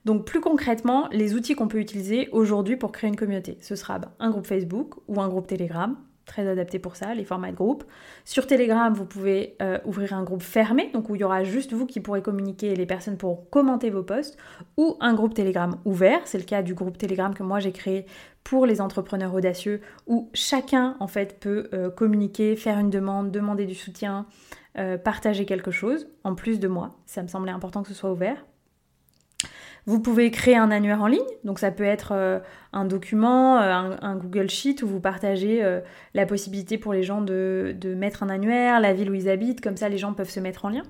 Donc 0.04 0.26
plus 0.26 0.40
concrètement, 0.40 1.09
les 1.12 1.35
outils 1.35 1.54
qu'on 1.54 1.68
peut 1.68 1.78
utiliser 1.78 2.28
aujourd'hui 2.30 2.76
pour 2.76 2.92
créer 2.92 3.09
une 3.09 3.16
communauté, 3.16 3.57
ce 3.61 3.74
sera 3.74 3.98
bah, 3.98 4.12
un 4.18 4.30
groupe 4.30 4.46
Facebook 4.46 4.94
ou 5.09 5.20
un 5.20 5.28
groupe 5.28 5.46
Telegram, 5.46 5.96
très 6.26 6.46
adapté 6.46 6.78
pour 6.78 6.96
ça, 6.96 7.14
les 7.14 7.24
formats 7.24 7.50
de 7.50 7.57
groupe. 7.57 7.85
Sur 8.24 8.46
Telegram, 8.46 8.92
vous 8.92 9.07
pouvez 9.07 9.57
euh, 9.62 9.78
ouvrir 9.85 10.14
un 10.14 10.22
groupe 10.22 10.42
fermé, 10.42 10.90
donc 10.92 11.09
où 11.09 11.14
il 11.14 11.20
y 11.20 11.24
aura 11.24 11.44
juste 11.44 11.72
vous 11.72 11.87
qui 11.87 12.00
pourrez 12.00 12.22
communiquer 12.22 12.72
et 12.72 12.76
les 12.76 12.87
personnes 12.87 13.16
pour 13.16 13.48
commenter 13.50 13.90
vos 13.90 14.02
posts, 14.02 14.37
ou 14.76 14.96
un 15.00 15.14
groupe 15.14 15.35
Telegram 15.35 15.76
ouvert, 15.85 16.20
c'est 16.24 16.38
le 16.38 16.44
cas 16.44 16.62
du 16.62 16.74
groupe 16.74 16.98
Telegram 16.98 17.35
que 17.35 17.42
moi 17.42 17.61
j'ai 17.61 17.72
créé 17.72 18.07
pour 18.42 18.66
les 18.66 18.83
entrepreneurs 18.83 19.35
audacieux, 19.35 19.80
où 20.07 20.28
chacun 20.35 20.96
en 21.00 21.07
fait 21.07 21.40
peut 21.40 21.68
euh, 21.72 21.88
communiquer, 21.88 22.57
faire 22.57 22.78
une 22.78 22.90
demande, 22.90 23.30
demander 23.30 23.64
du 23.64 23.74
soutien, 23.74 24.26
euh, 24.76 24.98
partager 24.98 25.46
quelque 25.46 25.70
chose, 25.70 26.08
en 26.24 26.34
plus 26.34 26.58
de 26.58 26.66
moi. 26.66 26.96
Ça 27.06 27.22
me 27.22 27.28
semblait 27.28 27.52
important 27.52 27.82
que 27.82 27.88
ce 27.88 27.94
soit 27.94 28.10
ouvert. 28.10 28.44
Vous 29.87 30.00
pouvez 30.00 30.30
créer 30.30 30.56
un 30.56 30.70
annuaire 30.70 31.00
en 31.00 31.06
ligne, 31.06 31.20
donc 31.44 31.60
ça 31.60 31.70
peut 31.70 31.84
être 31.84 32.12
euh, 32.12 32.40
un 32.72 32.84
document, 32.84 33.60
euh, 33.60 33.96
un, 34.00 34.16
Google 34.16 34.50
Sheet 34.50 34.82
où 34.82 34.88
vous 34.88 34.98
partagez 34.98 35.62
la 36.14 36.26
possibilité 36.26 36.76
pour 36.76 36.92
les 36.92 37.04
gens 37.04 37.20
de, 37.20 37.76
mettre 37.96 38.24
un 38.24 38.30
annuaire, 38.30 38.80
la 38.80 38.94
ville 38.94 39.10
où 39.10 39.14
ils 39.14 39.28
habitent, 39.28 39.60
comme 39.60 39.76
ça 39.76 39.88
les 39.88 39.98
gens 39.98 40.12
peuvent 40.12 40.30
se 40.30 40.40
mettre 40.40 40.64
en 40.64 40.70
lien. 40.70 40.82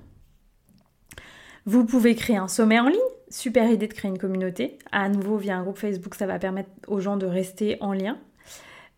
Vous 1.65 1.85
pouvez 1.85 2.15
créer 2.15 2.37
un 2.37 2.47
sommet 2.47 2.79
en 2.79 2.87
ligne, 2.87 2.99
super 3.29 3.69
idée 3.69 3.87
de 3.87 3.93
créer 3.93 4.09
une 4.09 4.17
communauté. 4.17 4.79
À 4.91 5.09
nouveau, 5.09 5.37
via 5.37 5.57
un 5.57 5.61
groupe 5.61 5.77
Facebook, 5.77 6.15
ça 6.15 6.25
va 6.25 6.39
permettre 6.39 6.69
aux 6.87 7.01
gens 7.01 7.17
de 7.17 7.25
rester 7.25 7.77
en 7.81 7.93
lien. 7.93 8.17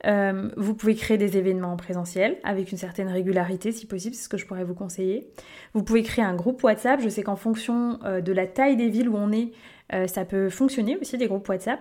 Vous 0.06 0.74
pouvez 0.76 0.96
créer 0.96 1.18
des 1.18 1.38
événements 1.38 1.74
en 1.74 1.78
présentiel 1.78 2.38
avec 2.44 2.72
une 2.72 2.78
certaine 2.78 3.10
régularité 3.10 3.72
si 3.72 3.86
possible, 3.86 4.16
c'est 4.16 4.24
ce 4.24 4.30
que 4.30 4.38
je 4.38 4.46
pourrais 4.46 4.64
vous 4.64 4.76
conseiller. 4.76 5.30
Vous 5.74 5.84
pouvez 5.84 6.04
créer 6.04 6.24
un 6.24 6.36
groupe 6.36 6.64
WhatsApp. 6.64 7.02
Je 7.02 7.10
sais 7.10 7.24
qu'en 7.24 7.36
fonction 7.36 8.00
de 8.04 8.32
la 8.32 8.48
taille 8.48 8.78
des 8.78 8.90
villes 8.90 9.10
où 9.10 9.18
on 9.18 9.32
est, 9.32 9.52
euh, 9.94 10.08
ça 10.08 10.26
peut 10.26 10.50
fonctionner 10.50 10.98
aussi, 10.98 11.18
des 11.18 11.28
groupes 11.28 11.48
WhatsApp. 11.48 11.80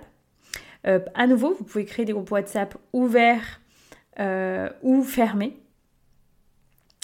Euh, 0.87 1.01
à 1.15 1.27
nouveau, 1.27 1.55
vous 1.55 1.65
pouvez 1.65 1.85
créer 1.85 2.05
des 2.05 2.13
groupes 2.13 2.31
WhatsApp 2.31 2.77
ouverts 2.93 3.61
euh, 4.21 4.69
ou 4.83 5.03
fermés. 5.03 5.59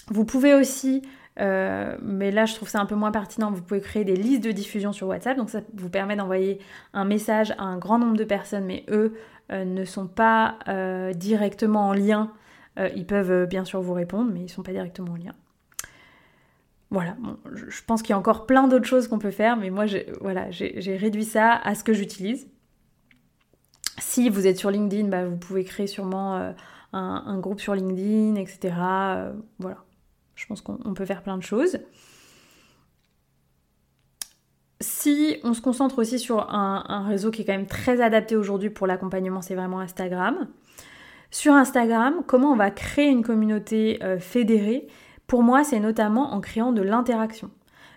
Vous 0.09 0.25
pouvez 0.25 0.55
aussi, 0.55 1.03
mais 1.38 2.31
là 2.31 2.44
je 2.44 2.55
trouve 2.55 2.68
ça 2.68 2.81
un 2.81 2.87
peu 2.87 2.94
moins 2.94 3.12
pertinent, 3.12 3.51
vous 3.51 3.62
pouvez 3.62 3.81
créer 3.81 4.05
des 4.05 4.16
listes 4.16 4.44
de 4.44 4.51
diffusion 4.51 4.92
sur 4.92 5.07
WhatsApp. 5.07 5.37
Donc 5.37 5.48
ça 5.48 5.61
vous 5.75 5.88
permet 5.88 6.16
d'envoyer 6.16 6.59
un 6.92 7.05
message 7.05 7.53
à 7.53 7.62
un 7.62 7.79
grand 7.79 7.98
nombre 7.98 8.16
de 8.16 8.25
personnes, 8.25 8.64
mais 8.64 8.85
eux 8.90 9.14
ne 9.52 9.84
sont 9.84 10.06
pas 10.06 10.58
directement 11.14 11.88
en 11.88 11.92
lien. 11.92 12.32
ils 12.94 13.06
peuvent 13.06 13.46
bien 13.46 13.64
sûr 13.64 13.80
vous 13.80 13.92
répondre, 13.92 14.30
mais 14.32 14.40
ils 14.40 14.44
ne 14.44 14.48
sont 14.48 14.62
pas 14.62 14.72
directement 14.72 15.12
en 15.12 15.16
lien. 15.16 15.34
Voilà, 16.92 17.16
je 17.54 17.80
pense 17.86 18.02
qu'il 18.02 18.10
y 18.10 18.12
a 18.12 18.18
encore 18.18 18.44
plein 18.44 18.68
d'autres 18.68 18.84
choses 18.84 19.08
qu'on 19.08 19.18
peut 19.18 19.30
faire, 19.30 19.56
mais 19.56 19.70
moi, 19.70 19.86
j'ai 19.86 20.96
réduit 21.00 21.24
ça 21.24 21.54
à 21.54 21.74
ce 21.74 21.84
que 21.84 21.94
j'utilise. 21.94 22.46
Si 23.98 24.28
vous 24.28 24.46
êtes 24.46 24.58
sur 24.58 24.70
LinkedIn, 24.70 25.08
bah, 25.08 25.24
vous 25.24 25.38
pouvez 25.38 25.64
créer 25.64 25.86
sûrement 25.86 26.36
euh, 26.36 26.52
un, 26.92 27.38
groupe 27.38 27.60
sur 27.60 27.74
LinkedIn, 27.74 28.36
etc. 28.36 28.74
Euh, 28.78 29.32
voilà, 29.58 29.78
je 30.34 30.44
pense 30.46 30.60
qu'on 30.60 30.92
peut 30.92 31.06
faire 31.06 31.22
plein 31.22 31.38
de 31.38 31.42
choses. 31.42 31.78
Si 34.82 35.38
on 35.44 35.54
se 35.54 35.60
concentre 35.60 36.00
aussi 36.00 36.18
sur 36.18 36.52
un, 36.52 37.04
réseau 37.06 37.30
qui 37.30 37.42
est 37.42 37.44
quand 37.44 37.52
même 37.52 37.66
très 37.66 38.00
adapté 38.00 38.34
aujourd'hui 38.34 38.68
pour 38.68 38.88
l'accompagnement, 38.88 39.40
c'est 39.40 39.54
vraiment 39.54 39.78
Instagram. 39.78 40.48
Sur 41.30 41.54
Instagram, 41.54 42.16
comment 42.26 42.52
on 42.52 42.56
va 42.56 42.70
créer 42.70 43.08
une 43.08 43.22
communauté 43.22 44.02
euh, 44.02 44.18
fédérée? 44.18 44.88
Pour 45.28 45.44
moi, 45.44 45.62
c'est 45.62 45.80
notamment 45.80 46.34
en 46.34 46.40
créant 46.40 46.72
de 46.72 46.82
l'interaction. 46.82 47.50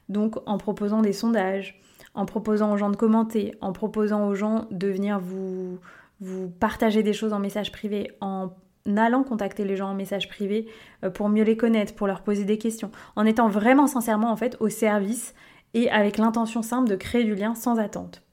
Donc 0.10 0.36
en 0.46 0.58
proposant 0.60 1.02
des 1.02 1.12
sondages, 1.12 1.82
en 2.14 2.26
proposant 2.26 2.72
aux 2.72 2.78
gens 2.78 2.92
de 2.92 2.96
commenter, 2.96 3.56
en 3.62 3.74
proposant 3.74 4.28
aux 4.28 4.36
gens 4.36 4.68
de 4.70 4.88
venir 4.88 5.20
vous, 5.20 5.80
vous 6.22 6.50
partager 6.50 7.02
des 7.02 7.14
choses 7.14 7.34
en 7.34 7.40
message 7.40 7.72
privé, 7.72 8.12
en 8.22 8.52
allant 8.96 9.24
contacter 9.24 9.66
les 9.66 9.76
gens 9.76 9.90
en 9.90 9.96
message 9.96 10.30
privé 10.30 10.68
euh, 11.04 11.10
pour 11.10 11.30
mieux 11.30 11.44
les 11.44 11.58
connaître, 11.58 11.96
pour 11.96 12.06
leur 12.06 12.22
poser 12.22 12.44
des 12.46 12.60
questions, 12.60 12.92
en 13.16 13.26
étant 13.26 13.50
vraiment 13.50 13.88
sincèrement 13.88 14.32
en 14.32 14.36
fait 14.36 14.56
au 14.60 14.70
service 14.70 15.34
et 15.76 15.92
avec 15.92 16.18
l'intention 16.18 16.64
simple 16.64 16.90
de 16.90 16.96
créer 16.96 17.24
du 17.24 17.36
lien 17.36 17.54
sans 17.54 17.78
attente. 17.78 18.24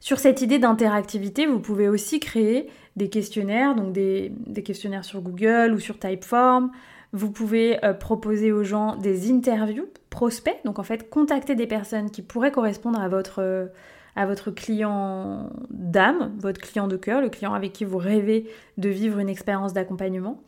Sur 0.00 0.18
cette 0.18 0.40
idée 0.40 0.58
d'interactivité, 0.58 1.46
vous 1.46 1.60
pouvez 1.60 1.88
aussi 1.88 2.20
créer 2.20 2.70
des 2.96 3.08
questionnaires, 3.08 3.74
donc 3.74 3.92
des, 3.92 4.32
questionnaires 4.64 5.04
sur 5.04 5.20
Google 5.20 5.72
ou 5.74 5.80
sur 5.80 5.98
Typeform, 5.98 6.70
vous 7.12 7.30
pouvez 7.30 7.84
euh, 7.84 7.92
proposer 7.92 8.52
aux 8.52 8.64
gens 8.64 8.96
des 8.96 9.30
interviews 9.30 9.88
prospects, 10.10 10.60
donc 10.64 10.78
en 10.78 10.82
fait 10.82 11.10
contacter 11.10 11.54
des 11.54 11.66
personnes 11.66 12.10
qui 12.10 12.22
pourraient 12.22 12.52
correspondre 12.52 13.00
à 13.00 13.08
votre, 13.08 13.40
euh, 13.40 13.66
à 14.14 14.26
votre 14.26 14.50
client 14.50 15.50
d'âme, 15.70 16.32
votre 16.38 16.60
client 16.60 16.86
de 16.86 16.96
cœur, 16.96 17.20
le 17.20 17.30
client 17.30 17.54
avec 17.54 17.72
qui 17.72 17.84
vous 17.84 17.98
rêvez 17.98 18.48
de 18.78 18.88
vivre 18.88 19.18
une 19.18 19.28
expérience 19.28 19.72
d'accompagnement. 19.72 20.42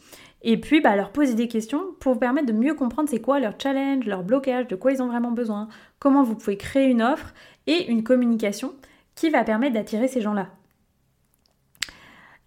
Et 0.48 0.58
puis 0.60 0.80
bah, 0.80 0.94
leur 0.94 1.10
poser 1.10 1.34
des 1.34 1.48
questions 1.48 1.82
pour 1.98 2.14
vous 2.14 2.20
permettre 2.20 2.46
de 2.46 2.52
mieux 2.52 2.74
comprendre 2.74 3.08
c'est 3.10 3.20
quoi 3.20 3.40
leur 3.40 3.54
challenge, 3.60 4.06
leur 4.06 4.22
blocage, 4.22 4.68
de 4.68 4.76
quoi 4.76 4.92
ils 4.92 5.02
ont 5.02 5.08
vraiment 5.08 5.32
besoin, 5.32 5.66
comment 5.98 6.22
vous 6.22 6.36
pouvez 6.36 6.56
créer 6.56 6.86
une 6.86 7.02
offre 7.02 7.34
et 7.66 7.90
une 7.90 8.04
communication 8.04 8.72
qui 9.16 9.28
va 9.28 9.42
permettre 9.42 9.74
d'attirer 9.74 10.06
ces 10.06 10.20
gens-là. 10.20 10.50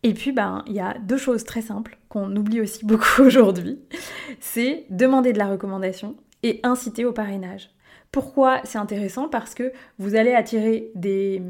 Et 0.04 0.14
puis, 0.14 0.32
ben, 0.32 0.64
il 0.66 0.74
y 0.74 0.80
a 0.80 0.98
deux 0.98 1.18
choses 1.18 1.44
très 1.44 1.62
simples 1.62 1.98
qu'on 2.08 2.34
oublie 2.38 2.62
aussi 2.62 2.86
beaucoup 2.86 3.22
aujourd'hui. 3.22 3.80
C'est 4.40 4.86
demander 4.90 5.34
de 5.34 5.38
la 5.38 5.48
recommandation 5.48 6.16
et 6.42 6.62
inciter 6.64 7.04
au 7.04 7.12
parrainage. 7.12 7.70
Pourquoi 8.14 8.62
c'est 8.64 8.78
intéressant? 8.78 9.28
Parce 9.28 9.54
que 9.54 9.74
vous 9.98 10.16
allez 10.16 10.34
attirer 10.34 10.90
des, 10.96 11.44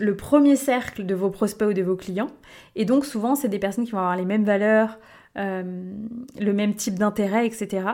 le 0.00 0.16
premier 0.16 0.56
cercle 0.56 1.06
de 1.06 1.14
vos 1.14 1.30
prospects 1.30 1.68
ou 1.68 1.72
de 1.72 1.82
vos 1.82 1.96
clients. 1.96 2.32
Et 2.74 2.84
donc 2.84 3.06
souvent, 3.06 3.36
c'est 3.36 3.48
des 3.48 3.60
personnes 3.60 3.84
qui 3.84 3.92
vont 3.92 3.98
avoir 3.98 4.16
les 4.16 4.26
mêmes 4.26 4.44
valeurs, 4.44 4.98
le 5.36 6.52
même 6.52 6.74
type 6.74 6.98
d'intérêt, 6.98 7.46
etc. 7.46 7.84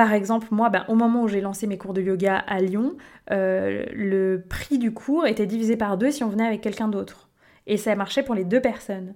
Par 0.00 0.14
exemple, 0.14 0.48
moi, 0.50 0.70
ben, 0.70 0.84
au 0.88 0.94
moment 0.94 1.24
où 1.24 1.28
j'ai 1.28 1.42
lancé 1.42 1.66
mes 1.66 1.76
cours 1.76 1.92
de 1.92 2.00
yoga 2.00 2.36
à 2.36 2.60
Lyon, 2.60 2.96
euh, 3.30 3.84
le 3.92 4.42
prix 4.48 4.78
du 4.78 4.94
cours 4.94 5.26
était 5.26 5.46
divisé 5.46 5.76
par 5.76 5.98
deux 5.98 6.10
si 6.10 6.24
on 6.24 6.28
venait 6.28 6.46
avec 6.46 6.60
quelqu'un 6.60 6.88
d'autre. 6.88 7.28
Et 7.66 7.76
ça 7.76 7.94
marchait 7.96 8.22
pour 8.22 8.34
les 8.34 8.44
deux 8.44 8.62
personnes. 8.62 9.14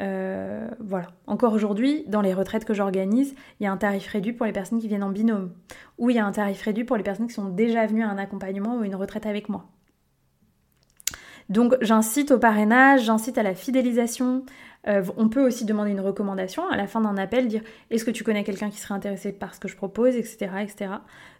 Euh, 0.00 0.68
voilà. 0.78 1.08
Encore 1.26 1.52
aujourd'hui, 1.52 2.04
dans 2.06 2.20
les 2.20 2.32
retraites 2.32 2.64
que 2.64 2.74
j'organise, 2.74 3.34
il 3.58 3.64
y 3.64 3.66
a 3.66 3.72
un 3.72 3.76
tarif 3.76 4.06
réduit 4.06 4.32
pour 4.32 4.46
les 4.46 4.52
personnes 4.52 4.78
qui 4.78 4.88
viennent 4.88 5.02
en 5.02 5.10
binôme. 5.10 5.52
Ou 5.98 6.10
il 6.10 6.16
y 6.16 6.18
a 6.20 6.24
un 6.24 6.32
tarif 6.32 6.62
réduit 6.62 6.84
pour 6.84 6.96
les 6.96 7.02
personnes 7.02 7.26
qui 7.26 7.34
sont 7.34 7.48
déjà 7.48 7.86
venues 7.86 8.04
à 8.04 8.08
un 8.08 8.18
accompagnement 8.18 8.76
ou 8.76 8.84
une 8.84 8.94
retraite 8.94 9.26
avec 9.26 9.48
moi. 9.48 9.66
Donc 11.50 11.74
j'incite 11.80 12.30
au 12.30 12.38
parrainage, 12.38 13.04
j'incite 13.04 13.36
à 13.36 13.42
la 13.42 13.54
fidélisation. 13.54 14.44
Euh, 14.86 15.02
on 15.16 15.28
peut 15.28 15.44
aussi 15.44 15.66
demander 15.66 15.90
une 15.90 16.00
recommandation 16.00 16.66
à 16.70 16.76
la 16.76 16.86
fin 16.86 17.02
d'un 17.02 17.18
appel, 17.18 17.48
dire 17.48 17.62
est-ce 17.90 18.04
que 18.04 18.12
tu 18.12 18.24
connais 18.24 18.44
quelqu'un 18.44 18.70
qui 18.70 18.78
serait 18.78 18.94
intéressé 18.94 19.32
par 19.32 19.54
ce 19.54 19.60
que 19.60 19.68
je 19.68 19.76
propose, 19.76 20.14
etc. 20.14 20.48
etc. 20.62 20.92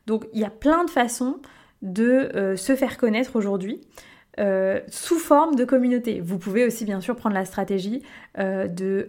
Donc 0.07 0.27
il 0.35 0.40
y 0.40 0.44
a 0.44 0.51
plein 0.51 0.85
de 0.85 0.90
façons 0.90 1.38
de 1.81 2.29
euh, 2.35 2.57
se 2.57 2.77
faire 2.77 2.99
connaître 2.99 3.37
aujourd'hui. 3.37 3.81
Euh, 4.38 4.81
sous 4.88 5.18
forme 5.18 5.55
de 5.55 5.64
communauté. 5.64 6.20
Vous 6.20 6.38
pouvez 6.38 6.64
aussi 6.64 6.85
bien 6.85 7.01
sûr 7.01 7.14
prendre 7.14 7.35
la 7.35 7.44
stratégie 7.44 8.03
de 8.37 9.09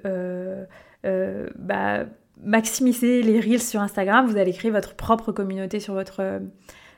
bah, 1.04 2.06
maximiser 2.44 3.22
les 3.22 3.40
reels 3.40 3.62
sur 3.62 3.82
Instagram. 3.82 4.28
Vous 4.28 4.38
allez 4.38 4.52
créer 4.52 4.72
votre 4.72 4.96
propre 4.96 5.32
communauté 5.32 5.80
sur 5.80 5.94
votre, 5.94 6.42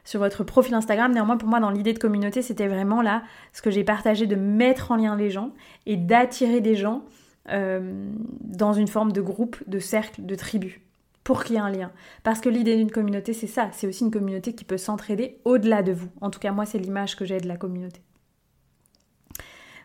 sur 0.04 0.20
votre 0.20 0.44
profil 0.44 0.74
Instagram. 0.74 1.12
Néanmoins, 1.12 1.38
pour 1.38 1.50
moi, 1.50 1.60
dans 1.60 1.70
l'idée 1.70 1.94
de 1.94 2.00
communauté, 2.00 2.42
c'était 2.42 2.68
vraiment 2.68 3.02
là 3.02 3.24
ce 3.54 3.62
que 3.62 3.72
j'ai 3.72 3.84
partagé 3.84 4.28
de 4.28 4.36
mettre 4.36 4.92
en 4.92 4.96
lien 4.98 5.16
les 5.16 5.30
gens 5.30 5.52
et 5.86 5.98
d'attirer 5.98 6.62
des 6.62 6.76
gens 6.76 7.04
dans 7.46 8.74
une 8.74 8.88
forme 8.88 9.12
de 9.12 9.22
groupe, 9.22 9.58
de 9.68 9.80
cercle, 9.80 10.26
de 10.26 10.36
tribu 10.36 10.82
pour 11.24 11.44
qu'il 11.44 11.56
y 11.56 11.58
ait 11.58 11.62
un 11.62 11.70
lien. 11.70 11.92
Parce 12.24 12.42
que 12.42 12.50
l'idée 12.50 12.76
d'une 12.76 12.92
communauté, 12.92 13.34
c'est 13.34 13.48
ça, 13.48 13.70
c'est 13.72 13.88
aussi 13.88 14.04
une 14.04 14.12
communauté 14.12 14.54
qui 14.54 14.66
peut 14.66 14.78
s'entraider 14.78 15.40
au-delà 15.46 15.82
de 15.82 15.94
vous. 15.94 16.10
En 16.22 16.30
tout 16.30 16.40
cas, 16.40 16.52
moi, 16.52 16.66
c'est 16.66 16.80
l'image 16.80 17.16
que 17.16 17.26
j'ai 17.26 17.40
de 17.40 17.48
la 17.48 17.56
communauté. 17.58 18.02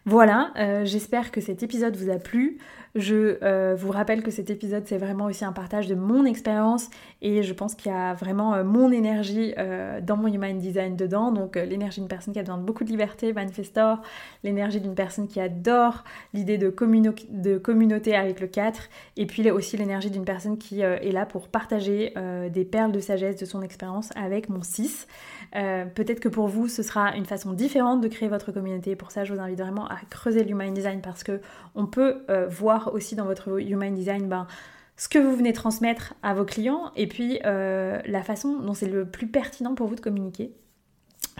Voilà, 0.09 0.53
euh, 0.57 0.87
j'espère 0.87 1.31
que 1.31 1.43
cet 1.43 1.63
épisode 1.63 1.95
vous 1.95 2.09
a 2.09 2.17
plu. 2.17 2.57
Je 2.95 3.37
euh, 3.43 3.77
vous 3.79 3.91
rappelle 3.91 4.23
que 4.23 4.31
cet 4.31 4.49
épisode 4.49 4.85
c'est 4.87 4.97
vraiment 4.97 5.27
aussi 5.27 5.45
un 5.45 5.53
partage 5.53 5.87
de 5.87 5.95
mon 5.95 6.25
expérience 6.25 6.89
et 7.21 7.43
je 7.43 7.53
pense 7.53 7.75
qu'il 7.75 7.93
y 7.93 7.95
a 7.95 8.15
vraiment 8.15 8.55
euh, 8.55 8.65
mon 8.65 8.91
énergie 8.91 9.53
dans 10.03 10.17
mon 10.17 10.29
human 10.29 10.59
design 10.59 10.97
dedans. 10.97 11.31
Donc 11.31 11.57
l'énergie 11.57 12.01
d'une 12.01 12.09
personne 12.09 12.33
qui 12.33 12.41
a 12.41 12.43
besoin 12.43 12.57
de 12.57 12.63
beaucoup 12.63 12.85
de 12.85 12.89
liberté, 12.89 13.35
manifestor, 13.35 14.01
l'énergie 14.45 14.81
d'une 14.81 14.95
personne 14.95 15.29
qui 15.29 15.41
adore 15.41 16.05
l'idée 16.33 16.57
de, 16.57 16.75
de, 17.29 17.59
communauté 17.59 18.17
avec 18.17 18.41
le 18.41 18.47
4 18.47 18.89
et 19.19 19.27
puis 19.27 19.51
aussi 19.51 19.77
l'énergie 19.77 20.11
d'une 20.11 20.25
personne 20.25 20.57
qui 20.57 20.81
est 20.81 21.13
là 21.13 21.27
pour 21.27 21.49
partager 21.49 22.15
des 22.51 22.65
perles 22.65 22.93
de 22.93 23.01
sagesse 23.01 23.37
de 23.37 23.45
son 23.45 23.61
expérience 23.61 24.09
avec 24.17 24.49
mon 24.49 24.63
6. 24.63 25.07
Euh, 25.57 25.87
peut-être 25.87 26.21
que 26.21 26.29
pour 26.29 26.49
vous, 26.49 26.69
ce 26.69 26.83
sera 26.83 27.17
une 27.17 27.25
façon 27.25 27.53
différente 27.53 28.01
de 28.01 28.09
créer 28.09 28.29
votre 28.29 28.53
communauté. 28.53 28.97
Pour 28.97 29.11
ça, 29.11 29.25
je 29.25 29.33
vous 29.33 29.41
invite 29.41 29.59
vraiment 29.59 29.87
à 29.87 29.98
creuser 30.11 30.45
le 30.45 30.51
Human 30.51 30.73
Design 30.73 31.01
parce 31.01 31.25
que 31.25 31.41
on 31.75 31.87
peut 31.87 32.23
euh, 32.31 32.47
voir 32.47 32.95
aussi 32.95 33.17
dans 33.17 33.25
votre 33.25 33.61
Human 33.61 33.95
Design 33.95 34.29
ben, 34.29 34.47
ce 34.97 35.09
que 35.09 35.19
vous 35.19 35.35
venez 35.35 35.53
transmettre 35.53 36.15
à 36.23 36.35
vos 36.35 36.45
clients 36.45 36.91
et 36.97 37.07
puis 37.07 37.39
euh, 37.47 38.01
la 38.05 38.23
façon 38.23 38.59
dont 38.59 38.75
c'est 38.75 38.89
le 38.89 39.05
plus 39.05 39.29
pertinent 39.29 39.75
pour 39.75 39.87
vous 39.87 39.95
de 39.95 40.01
communiquer. 40.01 40.53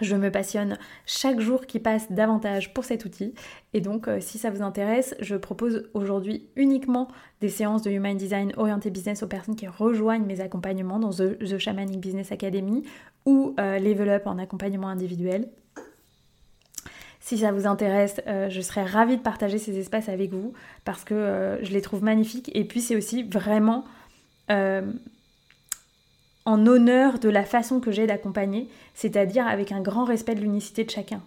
Je 0.01 0.15
me 0.15 0.31
passionne 0.31 0.77
chaque 1.05 1.39
jour 1.39 1.65
qui 1.65 1.79
passe 1.79 2.11
davantage 2.11 2.73
pour 2.73 2.85
cet 2.85 3.03
outil. 3.03 3.33
Et 3.73 3.81
donc, 3.81 4.07
euh, 4.07 4.19
si 4.21 4.37
ça 4.37 4.49
vous 4.49 4.61
intéresse, 4.61 5.13
je 5.19 5.35
propose 5.35 5.89
aujourd'hui 5.93 6.47
uniquement 6.55 7.09
des 7.41 7.49
séances 7.49 7.81
de 7.81 7.91
Human 7.91 8.15
Design 8.15 8.53
orientées 8.55 8.91
business 8.91 9.23
aux 9.23 9.27
personnes 9.27 9.55
qui 9.55 9.67
rejoignent 9.67 10.25
mes 10.25 10.39
accompagnements 10.39 10.99
dans 10.99 11.09
The, 11.09 11.57
Shamanic 11.57 11.99
Business 11.99 12.31
Academy 12.31 12.83
ou 13.25 13.55
euh, 13.59 13.77
Level 13.79 14.09
Up 14.09 14.25
en 14.25 14.37
accompagnement 14.37 14.87
individuel. 14.87 15.49
Si 17.19 17.37
ça 17.37 17.51
vous 17.51 17.67
intéresse, 17.67 18.21
euh, 18.27 18.49
je 18.49 18.61
serais 18.61 18.83
ravie 18.83 19.17
de 19.17 19.21
partager 19.21 19.57
ces 19.57 19.77
espaces 19.77 20.09
avec 20.09 20.31
vous 20.31 20.53
parce 20.85 21.03
que 21.03 21.59
je 21.61 21.71
les 21.71 21.81
trouve 21.81 22.03
magnifiques. 22.03 22.49
Et 22.53 22.63
puis, 22.63 22.81
c'est 22.81 22.95
aussi 22.95 23.23
vraiment 23.23 23.85
en 26.45 26.65
honneur 26.65 27.19
de 27.19 27.29
la 27.29 27.43
façon 27.43 27.79
que 27.79 27.91
j'ai 27.91 28.07
d'accompagner, 28.07 28.67
c'est-à-dire 28.95 29.47
avec 29.47 29.71
un 29.71 29.81
grand 29.81 30.03
respect 30.03 30.33
de 30.33 30.41
l'unicité 30.41 30.83
de 30.83 30.89
chacun. 30.89 31.21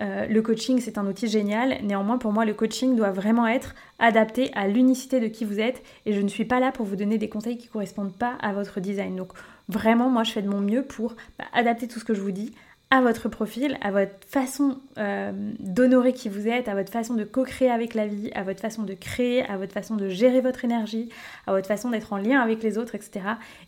Euh, 0.00 0.26
le 0.26 0.42
coaching, 0.42 0.80
c'est 0.80 0.98
un 0.98 1.06
outil 1.06 1.26
génial. 1.26 1.78
Néanmoins, 1.82 2.18
pour 2.18 2.32
moi, 2.32 2.44
le 2.44 2.54
coaching 2.54 2.94
doit 2.94 3.10
vraiment 3.10 3.46
être 3.46 3.74
adapté 3.98 4.50
à 4.54 4.68
l'unicité 4.68 5.20
de 5.20 5.26
qui 5.26 5.44
vous 5.44 5.58
êtes. 5.58 5.82
Et 6.06 6.12
je 6.12 6.20
ne 6.20 6.28
suis 6.28 6.44
pas 6.44 6.60
là 6.60 6.70
pour 6.70 6.86
vous 6.86 6.96
donner 6.96 7.18
des 7.18 7.28
conseils 7.28 7.58
qui 7.58 7.66
ne 7.66 7.72
correspondent 7.72 8.16
pas 8.16 8.34
à 8.40 8.52
votre 8.52 8.80
design. 8.80 9.16
Donc, 9.16 9.32
vraiment, 9.68 10.08
moi, 10.08 10.22
je 10.22 10.32
fais 10.32 10.42
de 10.42 10.48
mon 10.48 10.60
mieux 10.60 10.82
pour 10.82 11.16
bah, 11.38 11.46
adapter 11.52 11.88
tout 11.88 11.98
ce 11.98 12.04
que 12.04 12.14
je 12.14 12.20
vous 12.20 12.30
dis 12.30 12.52
à 12.90 13.02
votre 13.02 13.28
profil, 13.28 13.76
à 13.82 13.90
votre 13.90 14.14
façon 14.26 14.78
euh, 14.96 15.32
d'honorer 15.58 16.14
qui 16.14 16.30
vous 16.30 16.48
êtes, 16.48 16.68
à 16.68 16.74
votre 16.74 16.90
façon 16.90 17.14
de 17.14 17.24
co-créer 17.24 17.70
avec 17.70 17.92
la 17.92 18.06
vie, 18.06 18.30
à 18.34 18.44
votre 18.44 18.60
façon 18.60 18.82
de 18.82 18.94
créer, 18.94 19.44
à 19.44 19.58
votre 19.58 19.74
façon 19.74 19.96
de 19.96 20.08
gérer 20.08 20.40
votre 20.40 20.64
énergie, 20.64 21.10
à 21.46 21.52
votre 21.52 21.68
façon 21.68 21.90
d'être 21.90 22.14
en 22.14 22.16
lien 22.16 22.40
avec 22.40 22.62
les 22.62 22.78
autres, 22.78 22.94
etc. 22.94 23.20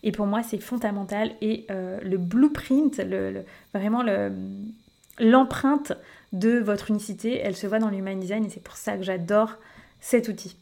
Et 0.02 0.12
pour 0.12 0.26
moi, 0.26 0.42
c'est 0.42 0.58
fondamental. 0.58 1.32
Et 1.42 1.66
euh, 1.70 1.98
le 2.02 2.16
blueprint, 2.16 2.96
le, 2.98 3.44
vraiment 3.74 4.02
l'empreinte 5.18 5.92
de 6.32 6.58
votre 6.58 6.90
unicité, 6.90 7.40
elle 7.42 7.56
se 7.56 7.66
voit 7.66 7.78
dans 7.78 7.90
l'human 7.90 8.18
design 8.18 8.46
et 8.46 8.48
c'est 8.48 8.62
pour 8.62 8.76
ça 8.76 8.96
que 8.96 9.02
j'adore 9.02 9.56
cet 10.00 10.28
outil. 10.28 10.56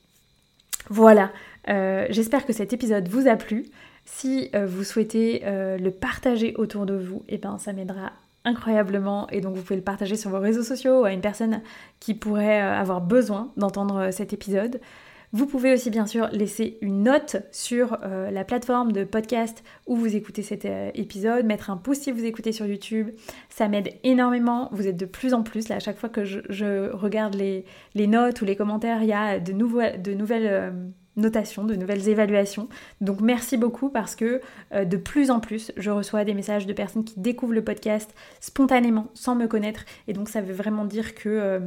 Voilà, 0.91 1.31
euh, 1.69 2.07
j'espère 2.11 2.45
que 2.45 2.53
cet 2.53 2.73
épisode 2.73 3.07
vous 3.09 3.29
a 3.29 3.37
plu. 3.37 3.67
Si 4.05 4.51
vous 4.67 4.85
souhaitez 4.85 5.43
le 5.45 5.91
partager 5.91 6.55
autour 6.57 6.87
de 6.87 6.95
vous, 6.95 7.25
et 7.29 7.35
eh 7.35 7.37
ben, 7.39 7.59
ça 7.59 7.75
m'aidera 7.75 8.13
incroyablement 8.49 9.29
et 9.31 9.41
donc 9.41 9.55
vous 9.55 9.63
pouvez 9.63 9.77
le 9.77 9.83
partager 9.83 10.17
sur 10.17 10.31
vos 10.31 10.41
réseaux 10.41 10.63
sociaux 10.63 11.05
à 11.05 11.13
une 11.13 11.21
personne 11.21 11.61
qui 12.01 12.15
pourrait 12.15 12.63
euh, 12.63 12.81
avoir 12.81 13.01
besoin 13.01 13.53
d'entendre 13.57 13.97
euh, 13.99 14.11
cet 14.11 14.33
épisode. 14.33 14.81
Vous 15.33 15.47
pouvez 15.47 15.75
aussi 15.75 15.91
bien 15.91 16.07
sûr 16.07 16.29
laisser 16.33 16.79
une 16.81 17.03
note 17.03 17.37
sur 17.53 17.99
euh, 18.03 18.31
la 18.31 18.45
plateforme 18.45 18.93
de 18.93 19.05
podcast 19.05 19.63
où 19.87 19.95
vous 19.95 20.17
écoutez 20.17 20.43
cet 20.43 20.67
épisode, 20.95 21.45
mettre 21.45 21.69
un 21.69 21.77
pouce 21.77 21.99
si 21.99 22.13
vous 22.13 22.25
écoutez 22.25 22.51
sur 22.51 22.65
YouTube. 22.65 23.11
Ça 23.51 23.69
m'aide 23.69 23.91
énormément. 24.05 24.71
Vous 24.73 24.89
êtes 24.89 24.97
de 24.97 25.05
plus 25.05 25.35
en 25.35 25.43
plus 25.43 25.69
là. 25.69 25.77
À 25.77 25.81
chaque 25.81 25.99
fois 25.99 26.09
que 26.09 26.25
je, 26.25 26.91
regarde 26.93 27.35
les, 27.35 27.67
notes 28.07 28.41
ou 28.41 28.47
les 28.47 28.57
commentaires, 28.57 29.03
il 29.03 29.09
y 29.11 29.13
a 29.13 29.39
de, 29.39 29.53
de 29.53 30.15
nouvelles 30.15 30.73
notations, 31.19 31.65
de 31.65 31.75
nouvelles 31.75 32.09
évaluations. 32.09 32.69
Donc 33.01 33.21
merci 33.21 33.57
beaucoup 33.57 33.91
parce 33.91 34.15
que 34.15 34.41
euh, 34.75 34.85
de 34.85 34.97
plus 34.97 35.31
en 35.31 35.41
plus, 35.41 35.73
je 35.77 35.91
reçois 35.91 36.25
des 36.25 36.35
messages 36.35 36.67
de 36.67 36.73
personnes 36.73 37.05
qui 37.05 37.21
découvrent 37.21 37.55
le 37.55 37.65
podcast 37.65 38.15
spontanément, 38.41 39.09
sans 39.15 39.35
me 39.35 39.47
connaître. 39.47 39.85
Et 40.07 40.13
donc 40.13 40.29
ça 40.29 40.41
veut 40.41 40.55
vraiment 40.55 40.85
dire 40.85 41.15
que... 41.15 41.29
Euh, 41.29 41.59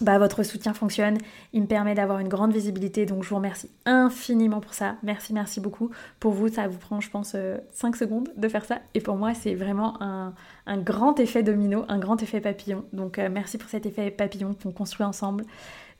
bah, 0.00 0.18
votre 0.18 0.42
soutien 0.42 0.74
fonctionne, 0.74 1.18
il 1.52 1.62
me 1.62 1.66
permet 1.68 1.94
d'avoir 1.94 2.18
une 2.18 2.26
grande 2.26 2.52
visibilité, 2.52 3.06
donc 3.06 3.22
je 3.22 3.28
vous 3.28 3.36
remercie 3.36 3.70
infiniment 3.86 4.58
pour 4.58 4.74
ça. 4.74 4.96
Merci, 5.04 5.32
merci 5.32 5.60
beaucoup. 5.60 5.90
Pour 6.18 6.32
vous, 6.32 6.48
ça 6.48 6.66
vous 6.66 6.78
prend, 6.78 7.00
je 7.00 7.08
pense, 7.08 7.28
5 7.28 7.36
euh, 7.36 7.58
secondes 7.96 8.28
de 8.36 8.48
faire 8.48 8.64
ça, 8.64 8.80
et 8.94 9.00
pour 9.00 9.14
moi, 9.14 9.34
c'est 9.34 9.54
vraiment 9.54 10.02
un, 10.02 10.34
grand 10.78 11.20
effet 11.20 11.44
domino, 11.44 11.84
un 11.86 12.00
grand 12.00 12.20
effet 12.24 12.40
papillon. 12.40 12.84
Donc 12.92 13.18
merci 13.18 13.56
pour 13.56 13.70
cet 13.70 13.86
effet 13.86 14.10
papillon 14.10 14.56
qu'on 14.60 14.72
construit 14.72 15.06
ensemble. 15.06 15.44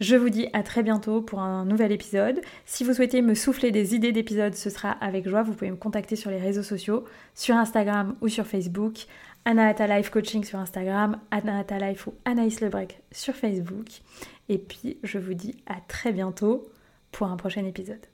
Je 0.01 0.17
vous 0.17 0.29
dis 0.29 0.49
à 0.53 0.63
très 0.63 0.83
bientôt 0.83 1.23
pour 1.23 1.41
un 1.41 1.65
nouvel 1.65 1.93
épisode. 1.93 2.41
Si 2.67 2.85
vous 2.85 2.95
souhaitez 2.95 3.23
me 3.23 3.35
souffler 3.35 3.71
des 3.71 3.95
idées 3.95 4.13
d'épisodes, 4.13 4.55
ce 4.55 4.71
sera 4.71 4.91
avec 4.91 5.29
joie. 5.29 5.43
Vous 5.43 5.53
pouvez 5.53 5.71
me 5.71 5.77
contacter 5.77 6.17
sur 6.17 6.31
les 6.31 6.39
réseaux 6.39 6.63
sociaux, 6.63 7.05
sur 7.35 7.55
Instagram 7.55 8.17
ou 8.21 8.29
sur 8.29 8.47
Facebook. 8.47 9.07
Anahata 9.45 9.87
Life 9.87 10.11
Coaching 10.11 10.43
sur 10.43 10.59
Instagram, 10.59 11.19
Anahata 11.31 11.79
Life 11.79 12.07
ou 12.07 12.15
Anaïs 12.25 12.61
Lebrec 12.61 13.03
sur 13.13 13.35
Facebook. 13.35 13.89
Et 14.49 14.59
puis, 14.59 14.99
je 15.03 15.19
vous 15.19 15.35
dis 15.35 15.57
à 15.67 15.77
très 15.87 16.13
bientôt 16.13 16.67
pour 17.13 17.27
un 17.29 17.37
prochain 17.37 17.65
épisode. 17.65 18.14